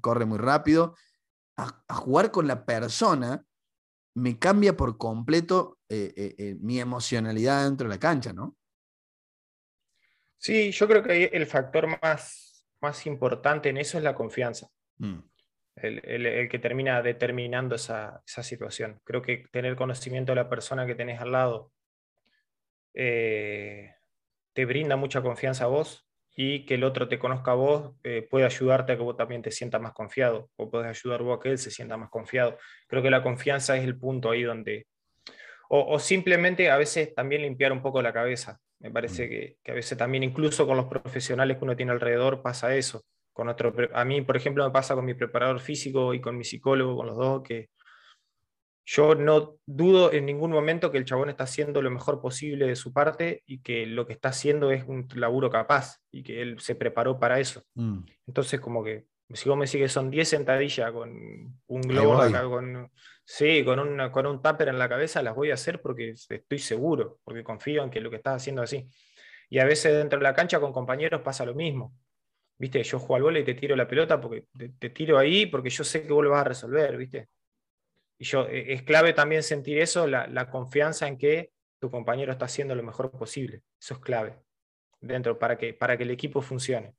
[0.00, 0.94] corre muy rápido,
[1.56, 3.44] a, jugar con la persona
[4.14, 8.56] me cambia por completo eh, eh, eh, mi emocionalidad dentro de la cancha, ¿no?
[10.38, 12.48] Sí, yo creo que el factor más
[12.80, 14.68] más importante en eso es la confianza.
[14.98, 15.18] Mm.
[15.76, 19.00] El, que termina determinando esa, situación.
[19.04, 21.70] Creo que tener conocimiento de la persona que tenés al lado
[22.94, 23.94] eh,
[24.54, 28.26] te brinda mucha confianza a vos y que el otro te conozca a vos eh,
[28.28, 31.40] puede ayudarte a que vos también te sientas más confiado o puedes ayudar vos a
[31.40, 32.58] que él se sienta más confiado.
[32.88, 34.88] Creo que la confianza es el punto ahí donde...
[35.68, 38.58] o simplemente a veces también limpiar un poco la cabeza.
[38.80, 39.28] Me parece mm.
[39.62, 43.02] que, a veces también, incluso con los profesionales que uno tiene alrededor, pasa eso.
[43.32, 46.44] Con otro, a mí, por ejemplo, me pasa con mi preparador físico y con mi
[46.44, 47.68] psicólogo, con los dos, que
[48.90, 52.74] yo no dudo en ningún momento que el chabón está haciendo lo mejor posible de
[52.74, 56.58] su parte y que lo que está haciendo es un laburo capaz y que él
[56.58, 57.62] se preparó para eso.
[57.74, 57.98] Mm.
[58.26, 59.04] Entonces, como que
[59.34, 62.90] si vos me sigues, son 10 sentadillas con un globo acá, con,
[63.28, 66.58] sí, con, una, con un tupper en la cabeza, las voy a hacer porque estoy
[66.58, 68.88] seguro, porque confío en que lo que estás haciendo es así.
[69.50, 71.94] Y a veces dentro de la cancha con compañeros pasa lo mismo.
[72.56, 74.46] Viste, yo juego al vole y te tiro la pelota porque
[74.78, 77.28] te, tiro ahí porque yo sé que vos lo vas a resolver, ¿viste?
[78.18, 82.32] Y yo, e, es clave también sentir eso, la, la confianza en que tu compañero
[82.32, 83.62] está haciendo lo mejor posible.
[83.78, 84.38] Eso es clave
[85.00, 86.94] dentro para que, para que el equipo funcione.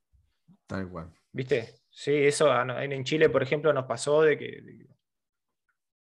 [0.67, 1.11] Tal cual.
[1.31, 1.73] ¿Viste?
[1.89, 4.87] Sí, eso en Chile, por ejemplo, nos pasó de que,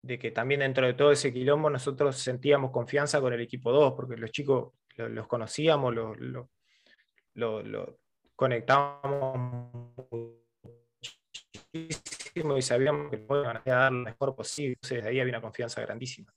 [0.02, 3.93] de, que también dentro de todo ese quilombo nosotros sentíamos confianza con el equipo 2,
[3.93, 6.18] porque los chicos los, conocíamos, los,
[7.34, 8.00] lo,
[8.36, 9.72] conectábamos
[11.74, 14.74] muchísimo y sabíamos que podían dar lo mejor posible.
[14.74, 16.34] Entonces, ahí había una confianza grandísima.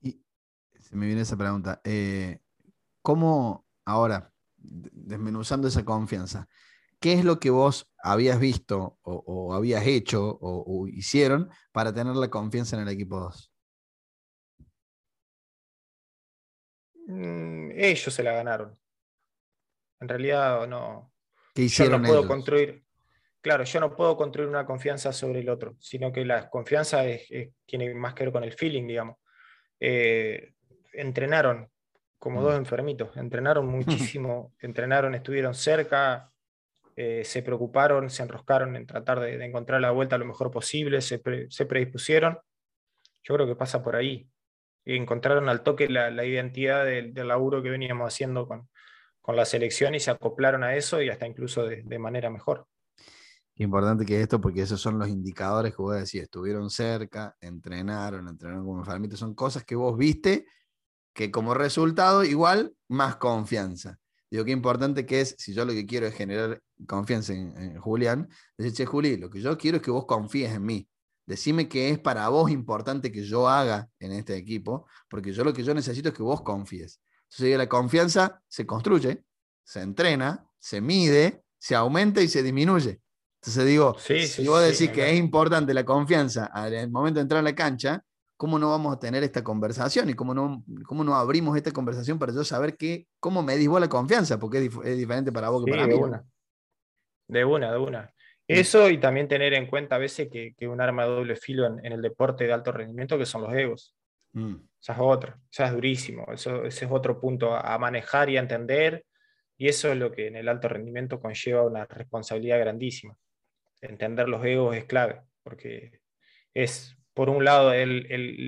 [0.00, 0.20] Y
[0.80, 1.80] se me viene esa pregunta.
[1.84, 2.40] Eh,
[3.02, 6.48] ¿Cómo ahora, desmenuzando esa confianza,
[7.00, 12.28] ¿qué es lo que vos habías visto o, habías hecho o, hicieron para tener la
[12.28, 13.52] confianza en el equipo 2?
[17.06, 18.78] Mm, ellos se la ganaron.
[20.00, 21.12] En realidad no.
[21.54, 22.84] ¿Qué hicieron yo no puedo construir.
[23.40, 27.02] Claro, yo no puedo construir una confianza sobre el otro, sino que la confianza
[27.64, 29.16] tiene más que ver con el feeling, digamos.
[29.80, 30.54] Eh,
[30.92, 31.70] entrenaron
[32.18, 32.44] como mm.
[32.44, 33.66] dos enfermitos, entrenaron
[34.18, 36.30] muchísimo, entrenaron, estuvieron cerca,
[37.00, 41.20] eh, se preocuparon, se enroscaron en tratar de, encontrar la vuelta lo mejor posible, se,
[41.20, 42.40] predispusieron.
[43.22, 44.28] Yo creo que pasa por ahí.
[44.84, 48.68] Encontraron al toque la, identidad del, laburo que veníamos haciendo con,
[49.28, 52.66] la selección y se acoplaron a eso y hasta incluso de, manera mejor.
[53.54, 58.64] Importante que esto, porque esos son los indicadores que vos decís, estuvieron cerca, entrenaron, entrenaron
[58.64, 60.46] como enfermitos, son cosas que vos viste
[61.12, 64.00] que como resultado igual más confianza.
[64.30, 68.28] Digo, qué importante que es, si yo lo que quiero es generar confianza en, Julián,
[68.56, 70.88] decir, che, Juli, lo que yo quiero es que vos confíes en mí.
[71.26, 75.52] Decime qué es para vos importante que yo haga en este equipo, porque yo lo
[75.52, 77.00] que yo necesito es que vos confíes.
[77.30, 79.24] Entonces, la confianza se construye,
[79.64, 83.00] se entrena, se mide, se aumenta y se disminuye.
[83.40, 87.42] Entonces digo, si vos decís que es importante la confianza al momento de entrar a
[87.42, 88.04] la cancha,
[88.38, 90.08] ¿cómo no vamos a tener esta conversación?
[90.08, 93.80] ¿Y cómo no, cómo no abrimos esta conversación para yo saber qué, cómo me vos
[93.80, 94.38] la confianza?
[94.38, 96.00] Porque es, diferente para vos que para de mí.
[96.00, 96.24] Una.
[97.26, 98.14] De una, de una.
[98.46, 101.66] Eso y también tener en cuenta a veces que, que un arma de doble filo
[101.66, 103.94] en, el deporte de alto rendimiento que son los egos.
[104.32, 104.54] Mm.
[104.80, 108.40] Esa es otra, esa es durísimo, eso, ese es otro punto a, manejar y a
[108.40, 109.04] entender,
[109.56, 113.16] y eso es lo que en el alto rendimiento conlleva una responsabilidad grandísima.
[113.80, 116.00] Entender los egos es clave, porque
[116.54, 118.06] es, por un lado, el,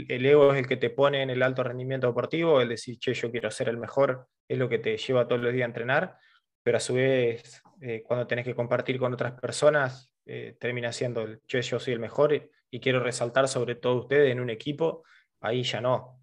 [0.08, 3.14] el, ego es el que te pone en el alto rendimiento deportivo, el decir, che,
[3.14, 6.16] yo quiero ser el mejor, es lo que te lleva todos los días a entrenar,
[6.62, 11.22] pero a su vez, eh, cuando tenés que compartir con otras personas, eh, termina siendo
[11.22, 14.50] el, che, yo soy el mejor y, y quiero resaltar sobre todo ustedes en un
[14.50, 15.02] equipo,
[15.40, 16.20] ahí ya no,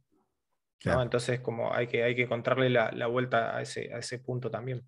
[0.85, 4.87] entonces, como hay que, hay que encontrarle la, vuelta a ese, a ese, punto también.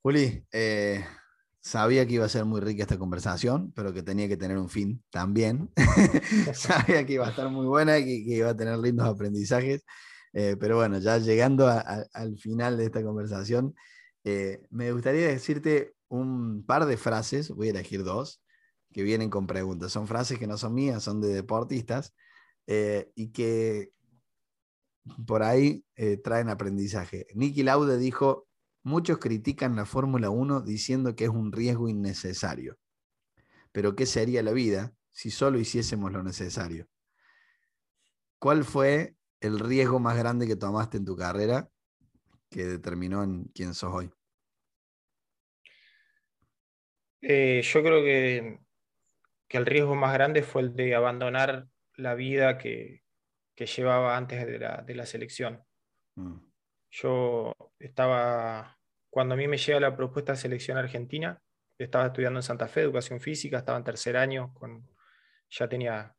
[0.00, 1.04] Juli, eh,
[1.62, 4.68] sabía que iba a ser muy rica esta conversación, pero que tenía que tener un
[4.68, 5.70] fin también.
[6.54, 9.84] sabía que iba a estar muy buena y que, iba a tener lindos aprendizajes.
[10.34, 13.74] Eh, pero bueno, ya llegando al final de esta conversación,
[14.24, 18.42] eh, me gustaría decirte un par de frases, voy a elegir dos,
[18.92, 19.92] que vienen con preguntas.
[19.92, 22.14] Son frases que no son mías, son de deportistas,
[23.14, 23.92] y que
[25.26, 27.26] por ahí eh, traen aprendizaje.
[27.34, 28.46] Nicky Laude dijo,
[28.82, 32.78] muchos critican la Fórmula 1 diciendo que es un riesgo innecesario.
[33.72, 36.88] Pero ¿qué sería la vida si solo hiciésemos lo necesario?
[38.38, 41.68] ¿Cuál fue el riesgo más grande que tomaste en tu carrera
[42.50, 44.10] que determinó en quién sos hoy?
[47.22, 48.58] Eh, yo creo que,
[49.48, 53.02] que el riesgo más grande fue el de abandonar la vida que,
[53.54, 55.62] que llevaba antes de la, de la selección.
[56.16, 56.51] Mm.
[56.92, 58.78] Yo estaba,
[59.08, 61.40] cuando a mí me llega la propuesta de selección argentina,
[61.78, 64.86] estaba estudiando en Santa Fe, educación física, estaba en tercer año, con,
[65.48, 66.14] ya tenía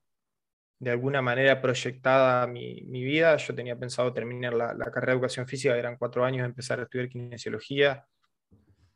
[0.79, 5.47] de alguna manera proyectada mi, vida, yo tenía pensado terminar la, la, carrera de educación
[5.47, 8.05] física, eran cuatro años, empezar a estudiar kinesiología,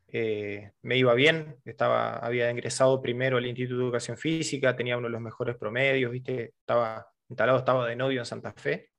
[0.07, 5.07] eh, me iba bien, estaba, había ingresado primero al Instituto de Educación Física, tenía uno
[5.07, 6.55] de los mejores promedios, ¿viste?
[6.59, 8.89] estaba instalado estaba de novio en Santa Fe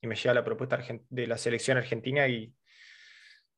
[0.00, 0.78] y me llega la propuesta
[1.08, 2.54] de la selección argentina y,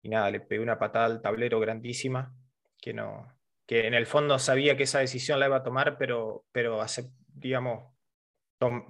[0.02, 2.34] y nada, le pegué una patada al tablero grandísima,
[2.80, 3.32] que, no,
[3.66, 6.84] que en el fondo sabía que esa decisión la iba a tomar, pero, pero
[7.34, 7.92] digamos,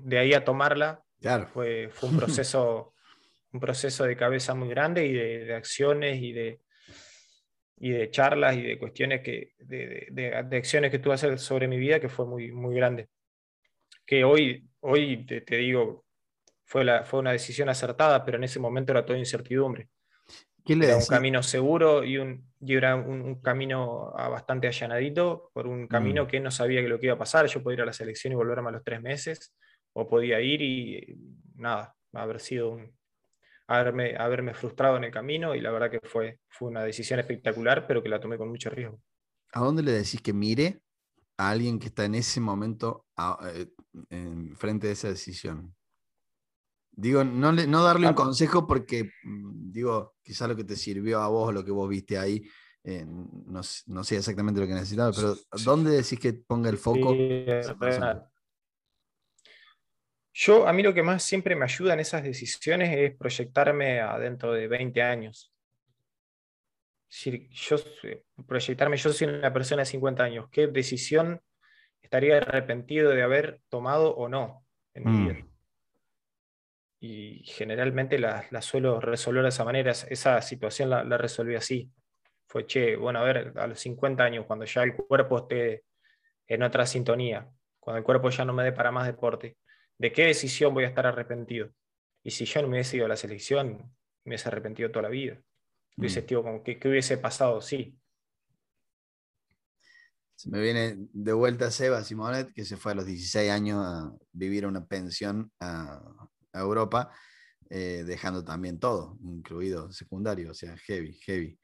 [0.01, 1.03] de ahí a tomarla
[1.53, 2.95] fue, fue un, proceso,
[3.53, 6.61] un proceso de cabeza muy grande y de, acciones y de,
[7.79, 11.69] y de charlas y de cuestiones que, de, de, de, acciones que tuve hacer sobre
[11.69, 13.09] mi vida que fue muy, muy grande.
[14.05, 16.02] Que hoy, hoy te, digo,
[16.73, 19.91] fue, la, fue una decisión acertada, pero en ese momento era toda incertidumbre.
[20.65, 26.27] era un camino seguro y, un, era un, camino bastante allanadito por un camino mm.
[26.29, 27.45] que no sabía lo que iba a pasar.
[27.45, 29.55] Yo podía ir a la selección y volverme a los tres meses,
[29.93, 31.15] o podía ir y
[31.57, 32.97] nada, haber sido un,
[33.67, 37.87] haberme, haberme frustrado en el camino y la verdad que fue, fue una decisión espectacular,
[37.87, 38.99] pero que la tomé con mucho riesgo.
[39.53, 40.81] ¿A dónde le decís que mire
[41.37, 43.05] a alguien que está en ese momento
[43.45, 43.67] eh,
[44.09, 45.75] en frente de esa decisión?
[46.95, 51.29] Digo, no, no darle un consejo porque, mm, digo, quizá lo que te sirvió a
[51.29, 52.47] vos, lo que vos viste ahí,
[52.85, 57.15] eh, no, sé exactamente lo que necesitaba, pero ¿dónde decís que ponga el foco?
[60.35, 64.19] yo, a mí lo que más siempre me ayuda en esas decisiones es proyectarme a
[64.19, 65.53] dentro de 20 años.
[67.09, 67.77] yo,
[68.47, 71.41] proyectarme, yo soy una persona de 50 años, ¿qué decisión
[72.13, 75.27] estaría arrepentido de haber tomado o no en mi mm.
[75.27, 75.47] vida.
[77.05, 81.91] Y generalmente la, suelo resolver de esa manera, esa situación la, resolví así.
[82.47, 85.83] Fue, che, bueno, a ver, a los 50 años, cuando ya el cuerpo esté
[86.47, 87.51] en otra sintonía,
[87.81, 89.57] cuando el cuerpo ya no me dé para más deporte,
[89.99, 91.71] ¿de qué decisión voy a estar arrepentido?
[92.23, 93.79] Y si yo no me hubiese ido a la selección,
[94.25, 95.41] me hubiese arrepentido toda la vida.
[95.97, 96.27] Hubiese, mm.
[96.27, 97.61] tío, como, ¿qué, ¿qué, hubiese pasado?
[97.61, 97.99] Sí,
[100.37, 104.13] se me viene de vuelta Seba Simonet, que se fue a los 16 años a
[104.33, 106.01] vivir una pensión a,
[106.61, 107.11] Europa,
[107.71, 111.59] eh, dejando también todo, incluido secundario, o sea, heavy, heavy.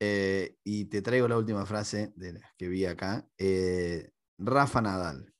[0.00, 3.26] Eh, y te traigo la última frase de que vi acá.
[3.38, 5.32] Eh, Rafa Nadal,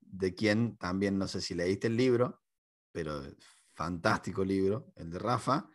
[0.00, 2.42] de quien también no sé si leíste el libro,
[2.92, 3.22] pero
[3.74, 5.68] fantástico libro, el de Rafa.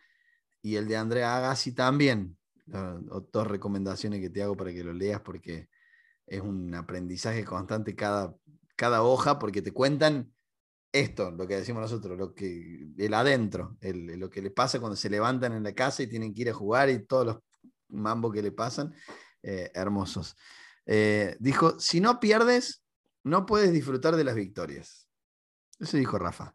[0.62, 2.38] y el de Andrea Agassi también.
[2.66, 5.68] Dos recomendaciones que te hago para que lo leas porque
[6.26, 8.34] es un aprendizaje constante cada,
[8.76, 10.32] cada hoja porque te cuentan
[10.92, 15.08] esto, lo que decimos nosotros, lo que, el adentro, lo que le pasa cuando se
[15.08, 17.38] levantan en la casa y tienen que ir a jugar y todos los
[17.88, 18.94] mambos que le pasan,
[19.42, 20.36] eh, hermosos.
[20.84, 22.84] Eh, dijo, si no pierdes,
[23.24, 25.08] no puedes disfrutar de las victorias.
[25.80, 26.54] Eso dijo Rafa.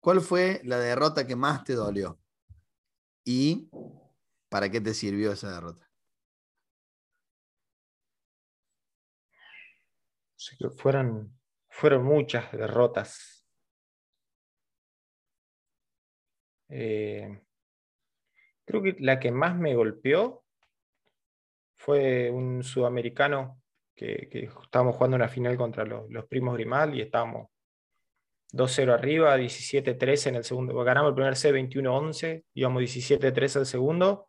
[0.00, 2.18] ¿Cuál fue la derrota que más te dolió?
[3.24, 3.70] ¿Y
[4.48, 5.88] para qué te sirvió esa derrota?
[10.76, 11.40] fueron,
[11.70, 13.43] fueron muchas derrotas
[16.76, 17.40] Eh,
[18.64, 20.42] creo que la que más me golpeó
[21.76, 23.62] fue un sudamericano
[23.94, 27.48] que, estábamos jugando una final contra los, primos Grimal y estábamos
[28.52, 30.74] 2-0 arriba, 17-13 en el segundo.
[30.82, 34.26] Ganamos el primer set 21-11, íbamos 17-13 al segundo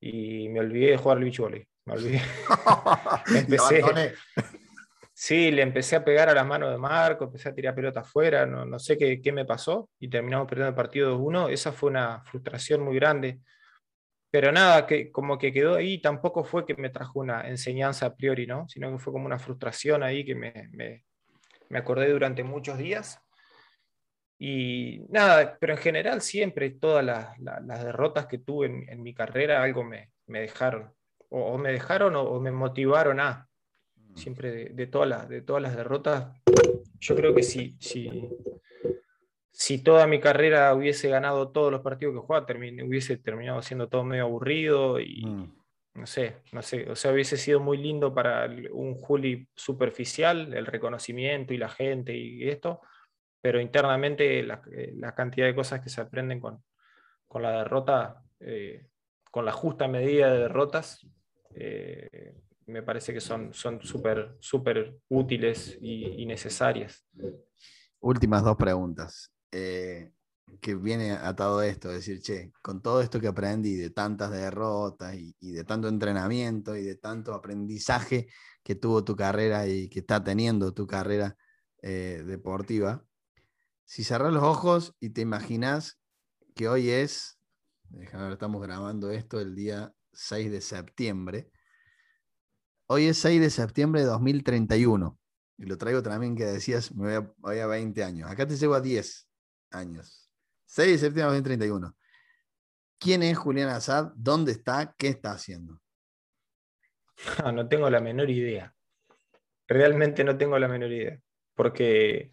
[0.00, 1.66] y me olvidé de jugar al beach volley.
[1.84, 2.22] Me olvidé.
[3.36, 3.82] Empecé,
[5.20, 8.46] Sí, le empecé a pegar a las manos de Marco, empecé a tirar pelota afuera,
[8.46, 11.50] no, sé qué, me pasó y terminamos perdiendo el partido 2-1.
[11.50, 13.40] Esa fue una frustración muy grande.
[14.30, 18.14] Pero nada, que como que quedó ahí, tampoco fue que me trajo una enseñanza a
[18.14, 18.68] priori, ¿no?
[18.68, 21.04] Sino que fue como una frustración ahí que me, me,
[21.76, 23.20] acordé durante muchos días.
[24.38, 29.82] Y nada, pero en general siempre todas las, derrotas que tuve en, mi carrera algo
[29.82, 30.94] me, dejaron.
[31.28, 33.47] O, me dejaron o me motivaron a
[34.18, 36.28] siempre de, todas, las, de todas las derrotas.
[37.00, 38.28] Yo creo que si, si,
[39.50, 42.46] si toda mi carrera hubiese ganado todos los partidos que jugaba,
[42.84, 45.54] hubiese terminado siendo todo medio aburrido y mm.
[45.94, 50.66] no sé, no sé, o sea, hubiese sido muy lindo para un Juli superficial, el
[50.66, 52.80] reconocimiento y la gente y esto,
[53.40, 56.62] pero internamente la, eh, cantidad de cosas que se aprenden con,
[57.26, 58.88] con la derrota, eh,
[59.30, 61.06] con la justa medida de derrotas,
[61.54, 62.34] eh,
[62.68, 67.04] me parece que son súper útiles y, necesarias.
[68.00, 69.32] Últimas dos preguntas.
[69.50, 70.12] Eh,
[70.60, 75.34] que viene atado esto, decir, che, con todo esto que aprendí de tantas derrotas y,
[75.40, 78.28] de tanto entrenamiento y de tanto aprendizaje
[78.62, 81.36] que tuvo tu carrera y que está teniendo tu carrera
[81.82, 83.04] eh, deportiva,
[83.84, 86.00] si cerras los ojos y te imaginas
[86.54, 87.38] que hoy es,
[88.30, 91.50] estamos grabando esto el día 6 de septiembre,
[92.90, 95.18] Hoy es 6 de septiembre de 2031.
[95.58, 98.30] Y lo traigo también que decías, me voy a, 20 años.
[98.30, 99.28] Acá te llevo a 10
[99.72, 100.30] años.
[100.64, 101.96] 6 de septiembre de 2031.
[102.98, 104.12] ¿Quién es Julián Azad?
[104.16, 104.94] ¿Dónde está?
[104.96, 105.80] ¿Qué está haciendo?
[107.52, 108.74] No, tengo la menor idea.
[109.66, 111.20] Realmente no tengo la menor idea.
[111.54, 112.32] Porque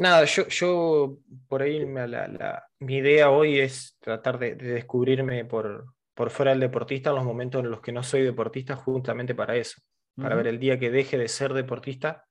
[0.00, 6.60] Nada, yo, por ahí mi idea hoy es tratar de descubrirme por, por fuera del
[6.60, 9.80] deportista en los momentos en los que no soy deportista, justamente para eso,
[10.14, 12.26] para ver el día que deje de ser deportista,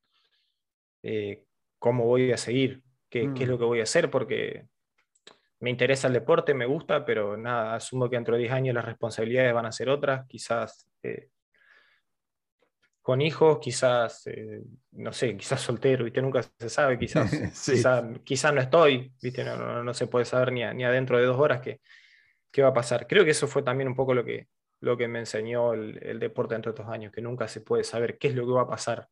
[1.02, 1.46] eh,
[1.80, 3.58] cómo voy a seguir, qué, es lo mm.
[3.58, 4.68] que voy a hacer, porque
[5.60, 8.86] me interesa el deporte, me gusta, pero nada, asumo que dentro de 10 años las
[8.86, 11.30] responsabilidades van a ser otras, quizás eh,
[13.02, 14.62] con hijos, quizás, eh,
[14.92, 16.22] no sé, quizás soltero, ¿viste?
[16.22, 17.32] Nunca se sabe, quizás,
[18.24, 19.44] quizás, no estoy, ¿viste?
[19.44, 21.82] No, se puede saber ni, ni adentro de dos horas que,
[22.52, 23.08] qué va a pasar.
[23.08, 24.48] Creo que eso fue también un poco lo que,
[24.82, 28.30] lo que me enseñó el, deporte entre estos años, que nunca se puede saber qué
[28.30, 29.08] es lo que va a pasar.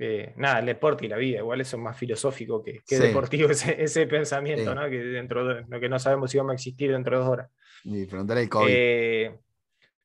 [0.00, 4.06] Eh, nada, el deporte y la vida, igual eso es más filosófico que, deportivo, ese,
[4.06, 4.88] pensamiento, ¿no?
[4.88, 7.50] Que, dentro de, lo que no sabemos si vamos a existir dentro de dos horas.
[7.84, 8.66] Y preguntar el COVID.
[8.70, 9.38] Eh,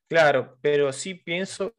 [0.08, 1.72] claro, pero sí pienso,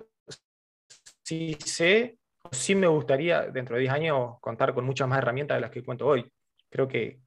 [1.24, 2.18] sí sé,
[2.52, 5.84] sí me gustaría dentro de 10 años contar con muchas más herramientas de las que
[5.84, 6.32] cuento hoy
[6.76, 7.22] creo que,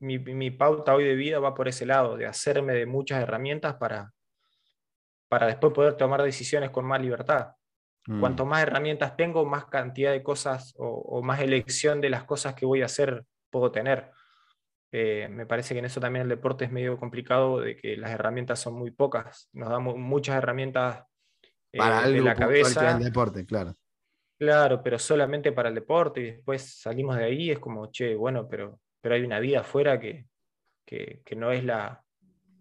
[0.00, 4.12] mi, pauta hoy de vida va por ese lado, de hacerme de muchas herramientas para,
[5.28, 7.52] para después poder tomar decisiones con más libertad.
[8.08, 8.18] Mm.
[8.18, 12.66] Cuanto más herramientas tengo, más cantidad de cosas o, más elección de las cosas que
[12.66, 14.10] voy a hacer puedo tener.
[14.90, 18.10] Eh, me parece que en eso también el deporte es medio complicado, de que las
[18.10, 19.50] herramientas son muy pocas.
[19.52, 21.04] Nos damos muchas herramientas
[21.70, 22.96] eh, para de la cabeza.
[22.96, 23.76] El deporte, claro.
[24.38, 28.48] Claro, pero solamente para el deporte y después salimos de ahí, es como, che, bueno,
[28.48, 30.26] pero, pero hay una vida afuera que,
[31.36, 32.02] no es la,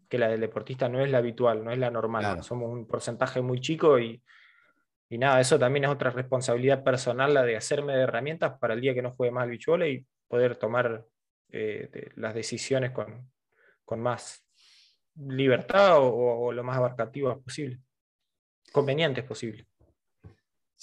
[0.07, 2.43] que la del deportista no es la habitual, no es la normal.
[2.43, 4.21] Somos un porcentaje muy chico y,
[5.09, 8.93] nada, eso también es otra responsabilidad personal, la de hacerme de herramientas para el día
[8.93, 11.05] que no juegue más el bichuelo y poder tomar
[11.49, 13.31] eh, las decisiones con,
[13.97, 14.43] más
[15.15, 17.79] libertad o, o, lo más abarcativas posible,
[18.71, 19.67] convenientes posible.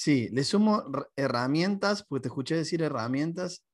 [0.03, 0.83] Sí, le sumo
[1.15, 3.67] herramientas, porque te escuché decir herramientas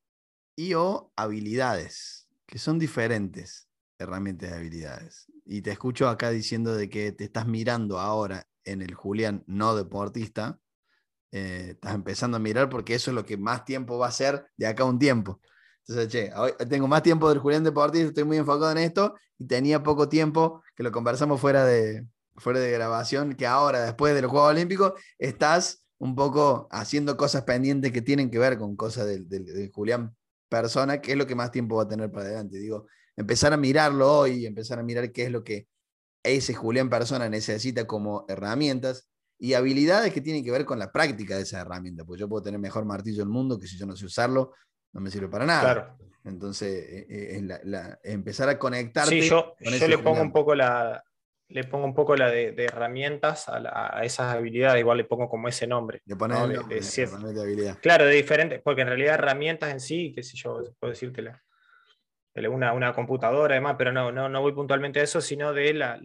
[0.56, 3.68] y o habilidades, que son diferentes.
[3.96, 5.26] herramientas y habilidades.
[5.44, 9.76] Y te escucho acá diciendo de que te estás mirando ahora en el Julián no
[9.76, 10.58] deportista,
[11.30, 14.48] eh, estás empezando a mirar porque eso es lo que más tiempo va a ser
[14.56, 15.40] de acá a un tiempo.
[15.86, 19.46] Entonces, che, hoy tengo más tiempo del Julián deportista, estoy muy enfocado en esto y
[19.46, 22.04] tenía poco tiempo, que lo conversamos fuera de,
[22.34, 27.44] fuera de grabación, que ahora, después de los Juegos Olímpicos, estás un poco haciendo cosas
[27.44, 30.14] pendientes que tienen que ver con cosas del, Julián
[30.48, 32.58] persona, que es lo que más tiempo va a tener para adelante.
[32.58, 32.86] Digo,
[33.16, 35.68] empezar a mirarlo hoy, empezar a mirar qué es lo que
[36.22, 41.36] ese Julián persona necesita como herramientas y habilidades que tienen que ver con la práctica
[41.36, 43.96] de esa herramienta, porque yo puedo tener mejor martillo del mundo que si yo no
[43.96, 44.52] sé usarlo,
[44.92, 45.62] no me sirve para nada.
[45.62, 45.98] Claro.
[46.24, 49.22] Entonces, eh, eh, empezar a conectarte.
[49.22, 51.02] Sí, yo, yo le pongo un poco la,
[51.48, 55.66] le pongo un poco la de, herramientas a, esas habilidades, igual le pongo como ese
[55.66, 56.02] nombre.
[56.04, 57.78] Le pones de, habilidad.
[57.80, 61.22] Claro, de diferentes, porque en realidad herramientas en sí, qué sé yo, puedo decirte
[62.48, 66.00] una, una computadora además, pero no, no, no voy puntualmente a eso, sino de las,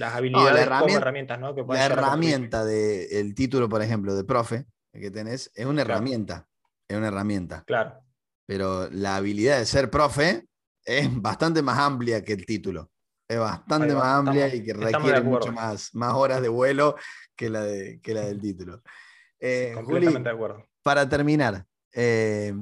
[0.00, 1.40] habilidades como herramientas.
[1.40, 1.52] ¿no?
[1.52, 6.46] la herramienta del título, por ejemplo, de profe que tenés, es una herramienta.
[6.88, 7.64] Es una herramienta.
[7.66, 8.02] Claro.
[8.46, 10.46] Pero la habilidad de ser profe
[10.84, 12.90] es bastante más amplia que el título
[13.30, 16.96] es bastante más amplia y que requiere mucho más, más horas de vuelo
[17.36, 18.82] que la, de, que la del título.
[19.38, 20.66] Eh, completamente de acuerdo.
[20.82, 22.52] Para terminar, eh,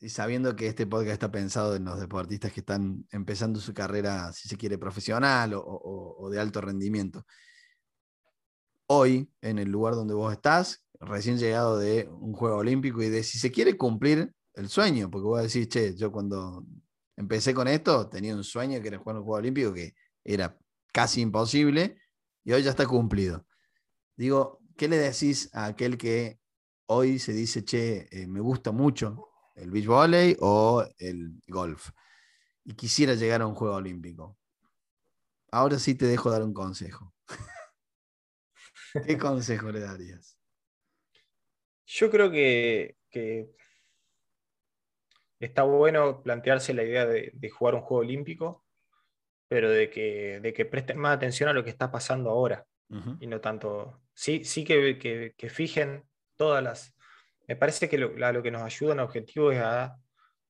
[0.00, 4.32] y sabiendo que este podcast está pensado en los deportistas que están empezando su carrera,
[4.32, 7.24] si se quiere, profesional o, o de alto rendimiento,
[8.88, 13.22] hoy, en el lugar donde vos estás, recién llegado de un Juego Olímpico y de
[13.22, 16.64] si se quiere cumplir el sueño, porque vos decís, che, yo cuando
[17.18, 20.56] empecé con esto, tenía un sueño que era jugar un Juego Olímpico que era
[20.92, 21.98] casi imposible
[22.44, 23.44] y hoy ya está cumplido.
[24.16, 26.38] Digo, ¿qué le decís a aquel que
[26.86, 31.90] hoy se dice, che, eh, me gusta mucho el beach volley o el golf
[32.64, 34.38] y quisiera llegar a un Juego Olímpico?
[35.50, 37.14] Ahora sí te dejo dar un consejo.
[39.06, 40.38] ¿Qué consejo le darías?
[41.84, 43.50] Yo creo que, que
[45.40, 48.64] está bueno plantearse la idea de, jugar un juego olímpico,
[49.48, 52.66] pero de que, de que, presten más atención a lo que está pasando ahora.
[53.20, 54.00] Y no tanto.
[54.14, 54.98] Sí, sí que,
[55.36, 56.04] que, fijen
[56.36, 56.96] todas las.
[57.46, 59.98] Me parece que lo, lo, que nos ayuda en objetivo es a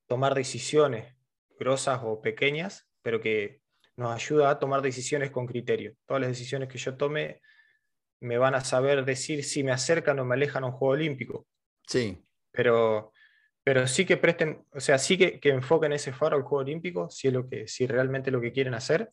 [0.07, 1.15] tomar decisiones
[1.59, 3.61] grosas o pequeñas, pero que
[3.97, 5.95] nos ayuda a tomar decisiones con criterio.
[6.05, 7.41] Todas las decisiones que yo tome
[8.21, 11.45] me van a saber decir si me acercan o me alejan a un juego olímpico.
[11.85, 12.23] Sí.
[12.51, 13.11] Pero
[13.69, 17.07] pero sí que presten, o sea, sí que, que, enfoquen ese faro al Juego Olímpico,
[17.11, 19.11] si es lo que, si realmente lo que quieren hacer,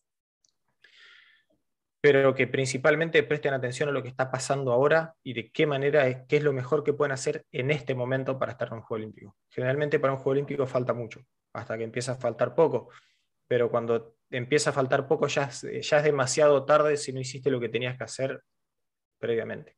[2.01, 6.07] pero que principalmente presten atención a lo que está pasando ahora y de qué manera,
[6.07, 8.81] es, qué es lo mejor que pueden hacer en este momento para estar en un
[8.81, 9.37] Juego Olímpico.
[9.47, 11.21] Generalmente para un Juego Olímpico falta mucho,
[11.53, 12.89] hasta que empieza a faltar poco,
[13.47, 17.59] pero cuando empieza a faltar poco ya ya es demasiado tarde si no hiciste lo
[17.59, 18.41] que tenías que hacer
[19.19, 19.77] previamente.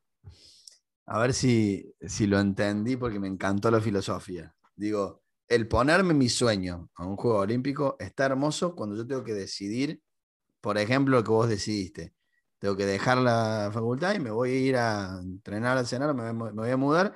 [1.06, 4.56] A ver si, si lo entendí porque me encantó la filosofía.
[4.80, 9.34] Digo, el ponerme mi sueño a un juego olímpico está hermoso cuando yo tengo que
[9.34, 10.02] decidir,
[10.62, 12.14] por ejemplo, lo que vos decidiste.
[12.60, 16.32] Tengo que dejar la facultad y me voy a ir a entrenar al cenar, me,
[16.32, 17.14] me voy a mudar.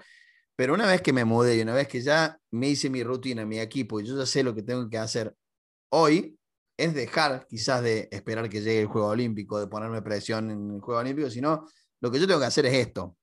[0.58, 3.46] Pero una vez que me mudé y una vez que ya me hice mi rutina,
[3.46, 5.34] mi equipo, y yo ya sé lo que tengo que hacer
[5.90, 6.38] hoy,
[6.76, 10.82] es dejar quizás de esperar que llegue el Juego Olímpico, de ponerme presión en el
[10.82, 11.66] Juego Olímpico, sino
[12.02, 13.16] lo que yo tengo que hacer es esto.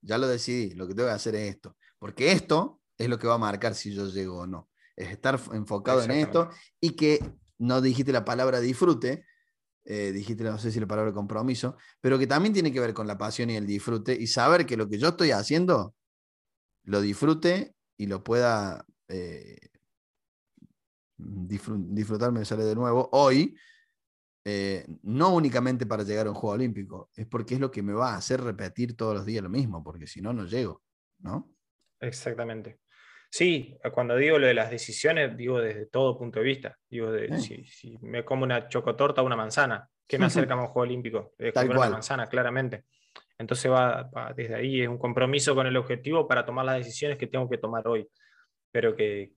[0.00, 1.76] Ya lo decidí, lo que tengo que hacer es esto.
[2.00, 4.68] Porque esto es lo que va a marcar si yo llego o no.
[4.94, 6.48] Es estar enfocado en esto
[6.80, 7.20] y que
[7.58, 9.24] no dijiste la palabra disfrute,
[9.84, 13.06] eh, dijiste, no sé si la palabra compromiso, pero que también tiene que ver con
[13.06, 15.94] la pasión y el disfrute y saber que lo que yo estoy haciendo
[16.84, 19.58] lo disfrute y lo pueda eh,
[21.16, 23.56] disfrutar, me sale de nuevo, hoy,
[24.44, 27.92] eh, no únicamente para llegar a un Juego Olímpico, es porque es lo que me
[27.92, 30.82] va a hacer repetir todos los días lo mismo, porque si no, no llego,
[31.18, 31.52] ¿no?
[32.00, 32.80] Exactamente.
[33.36, 36.78] Sí, cuando digo lo de las decisiones, digo desde todo punto de vista.
[36.88, 40.68] Digo, de, si, me como una chocotorta o una manzana, ¿qué me acerca a un
[40.68, 41.34] juego olímpico?
[41.36, 42.84] De comer una manzana, claramente.
[43.36, 47.26] Entonces va, desde ahí, es un compromiso con el objetivo para tomar las decisiones que
[47.26, 48.08] tengo que tomar hoy.
[48.72, 49.32] Pero que,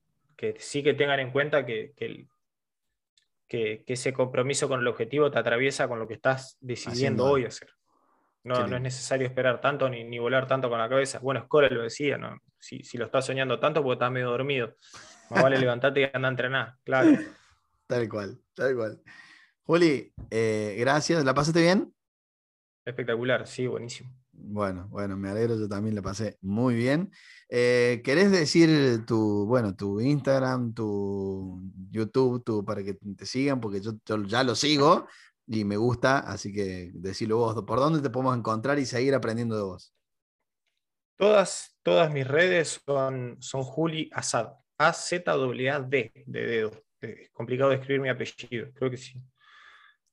[0.59, 1.91] sí que tengan en cuenta que,
[3.49, 7.67] que, ese compromiso con el objetivo te atraviesa con lo que estás decidiendo hoy hacer.
[8.45, 11.19] No, no, es necesario esperar tanto ni, ni, volar tanto con la cabeza.
[11.19, 12.39] Bueno, Escola lo decía, ¿no?
[12.59, 14.75] Si, si, lo estás soñando tanto, porque estás medio dormido.
[15.29, 17.11] Más vale levantarte y anda a entrenar, claro.
[17.87, 19.01] Tal cual, tal cual.
[19.63, 21.23] Juli, eh, gracias.
[21.23, 21.93] ¿La pasaste bien?
[22.85, 24.11] Espectacular, sí, buenísimo.
[24.31, 27.11] Bueno, bueno, me alegro, yo también le pasé muy bien.
[27.49, 33.59] Eh, ¿Querés decir tu, bueno, tu Instagram, tu YouTube, tu, para que te sigan?
[33.59, 33.93] Porque yo,
[34.25, 35.07] ya lo sigo
[35.45, 39.55] y me gusta, así que decilo vos, ¿por dónde te podemos encontrar y seguir aprendiendo
[39.55, 39.93] de vos?
[41.19, 46.71] Todas, todas mis redes son, son Juli Asad, A-Z-A-D, de dedo.
[47.01, 49.21] Es complicado de escribir mi apellido, creo que sí.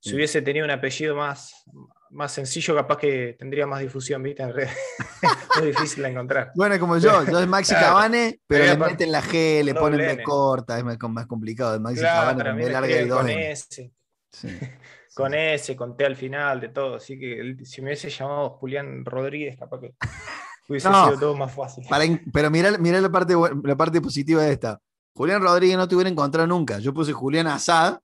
[0.00, 1.62] Si hubiese tenido un apellido más,
[2.10, 4.42] más sencillo, capaz que tendría más difusión, ¿viste?
[4.42, 4.76] En redes.
[5.60, 6.50] es difícil de encontrar.
[6.56, 10.24] Bueno, como yo, yo es Maxi Cabane, pero le meten la G, le ponen B
[10.24, 11.76] corta, es más, complicado.
[11.76, 13.92] Es Maxi claro, Cabane con larga y Con S.
[15.14, 16.96] con S, con T al final, de todo.
[16.96, 19.94] Así que si me hubiese llamado Julián Rodríguez, capaz que
[20.68, 21.84] hubiese sido todo más fácil.
[22.32, 24.80] pero mira, la, parte, la parte positiva de esta.
[25.14, 26.78] Julián Rodríguez no te hubiera encontrado nunca.
[26.78, 27.98] Yo puse Julián Asad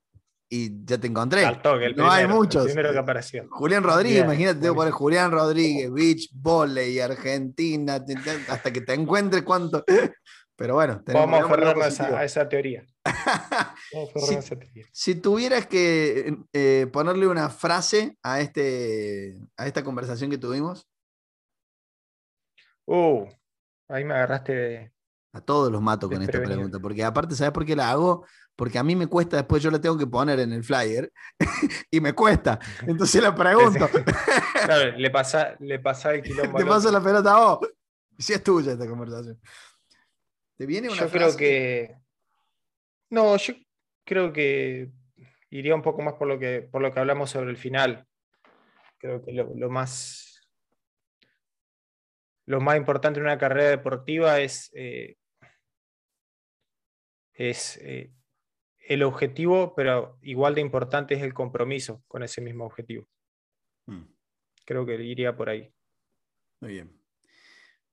[0.48, 1.46] y ya te encontré.
[1.96, 2.64] no hay muchos.
[2.64, 3.46] primero que apareció.
[3.50, 8.04] Julián Rodríguez, imagínate, tengo que poner Julián Rodríguez, Beach Volley, Argentina,
[8.48, 9.82] hasta que te encuentres cuánto.
[10.56, 12.84] Pero bueno, vamos a aferrarnos a, esa teoría.
[14.92, 20.86] si, tuvieras que eh, ponerle una frase a, este, a esta conversación que tuvimos.
[22.86, 23.26] Uh,
[23.88, 24.92] ahí me agarraste
[25.32, 28.24] A todos los mato con esta pregunta, porque aparte, ¿sabes por qué la hago?
[28.56, 31.12] porque a mí me cuesta, después yo la tengo que poner en el flyer
[31.90, 32.58] y me cuesta.
[32.86, 33.88] Entonces le pregunto.
[34.64, 36.58] claro, le pasa, le pasa el quilombo.
[36.58, 37.70] Te pasa la pelota a vos.
[38.18, 39.40] Si es tuya esta conversación.
[40.56, 41.96] ¿Te viene una Yo creo que.
[43.10, 43.54] No, yo
[44.04, 44.90] creo que
[45.50, 48.06] iría un poco más por lo que, por lo que hablamos sobre el final.
[48.98, 50.31] Creo que lo, más.
[52.46, 54.70] Lo más importante en una carrera deportiva es.
[54.74, 55.16] Eh,
[57.34, 58.12] es eh,
[58.88, 63.08] el objetivo, pero igual de importante es el compromiso con ese mismo objetivo.
[63.86, 64.04] Hmm.
[64.64, 65.72] Creo que iría por ahí.
[66.60, 67.02] Muy bien.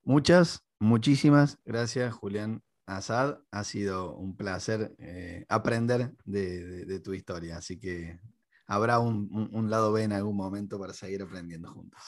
[0.04, 3.40] Muchas, muchísimas gracias, Julián Asad.
[3.52, 8.20] Ha sido un placer eh, aprender de, tu historia, así que
[8.66, 12.02] habrá un, lado B en algún momento para seguir aprendiendo juntos.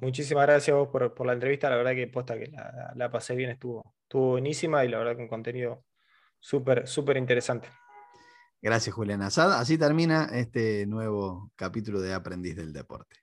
[0.00, 1.70] Muchísimas gracias a vos por, la entrevista.
[1.70, 5.16] La verdad que posta que la, la pasé bien, estuvo, estuvo buenísima y la verdad
[5.16, 5.84] que un contenido
[6.40, 7.68] Súper, súper interesante.
[8.60, 9.52] Gracias, Julián Asad.
[9.52, 13.16] Así termina este nuevo capítulo de Aprendiz del Deporte.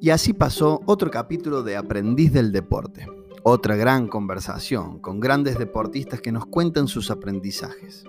[0.00, 3.06] Y así pasó otro capítulo de Aprendiz del Deporte.
[3.42, 8.04] Otra gran conversación con grandes deportistas que nos cuentan sus aprendizajes.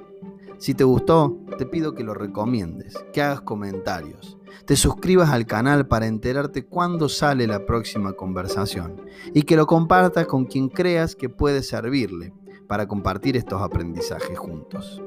[0.59, 5.87] Si te gustó, te pido que lo recomiendes, que hagas comentarios, te suscribas al canal
[5.87, 9.01] para enterarte cuándo sale la próxima conversación
[9.33, 12.33] y que lo compartas con quien creas que puede servirle
[12.67, 15.01] para compartir estos aprendizajes juntos.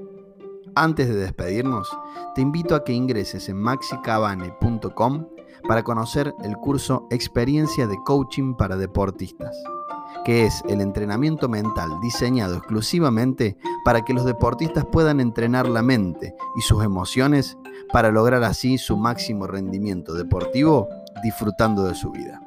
[0.74, 1.94] Antes de despedirnos,
[2.34, 5.26] te invito a que ingreses en maxicabane.com
[5.68, 9.54] para conocer el curso Experiencia de Coaching para Deportistas
[10.24, 16.34] que es el entrenamiento mental diseñado exclusivamente para que los deportistas puedan entrenar la mente
[16.56, 17.56] y sus emociones
[17.92, 20.88] para lograr así su máximo rendimiento deportivo
[21.22, 22.40] disfrutando de su vida.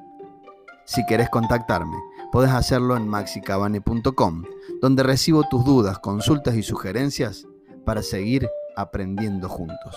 [0.86, 1.98] Si querés contactarme,
[2.32, 4.44] podés hacerlo en maxicabane.com,
[4.82, 7.48] donde recibo tus dudas, consultas y sugerencias
[7.86, 9.96] para seguir aprendiendo juntos.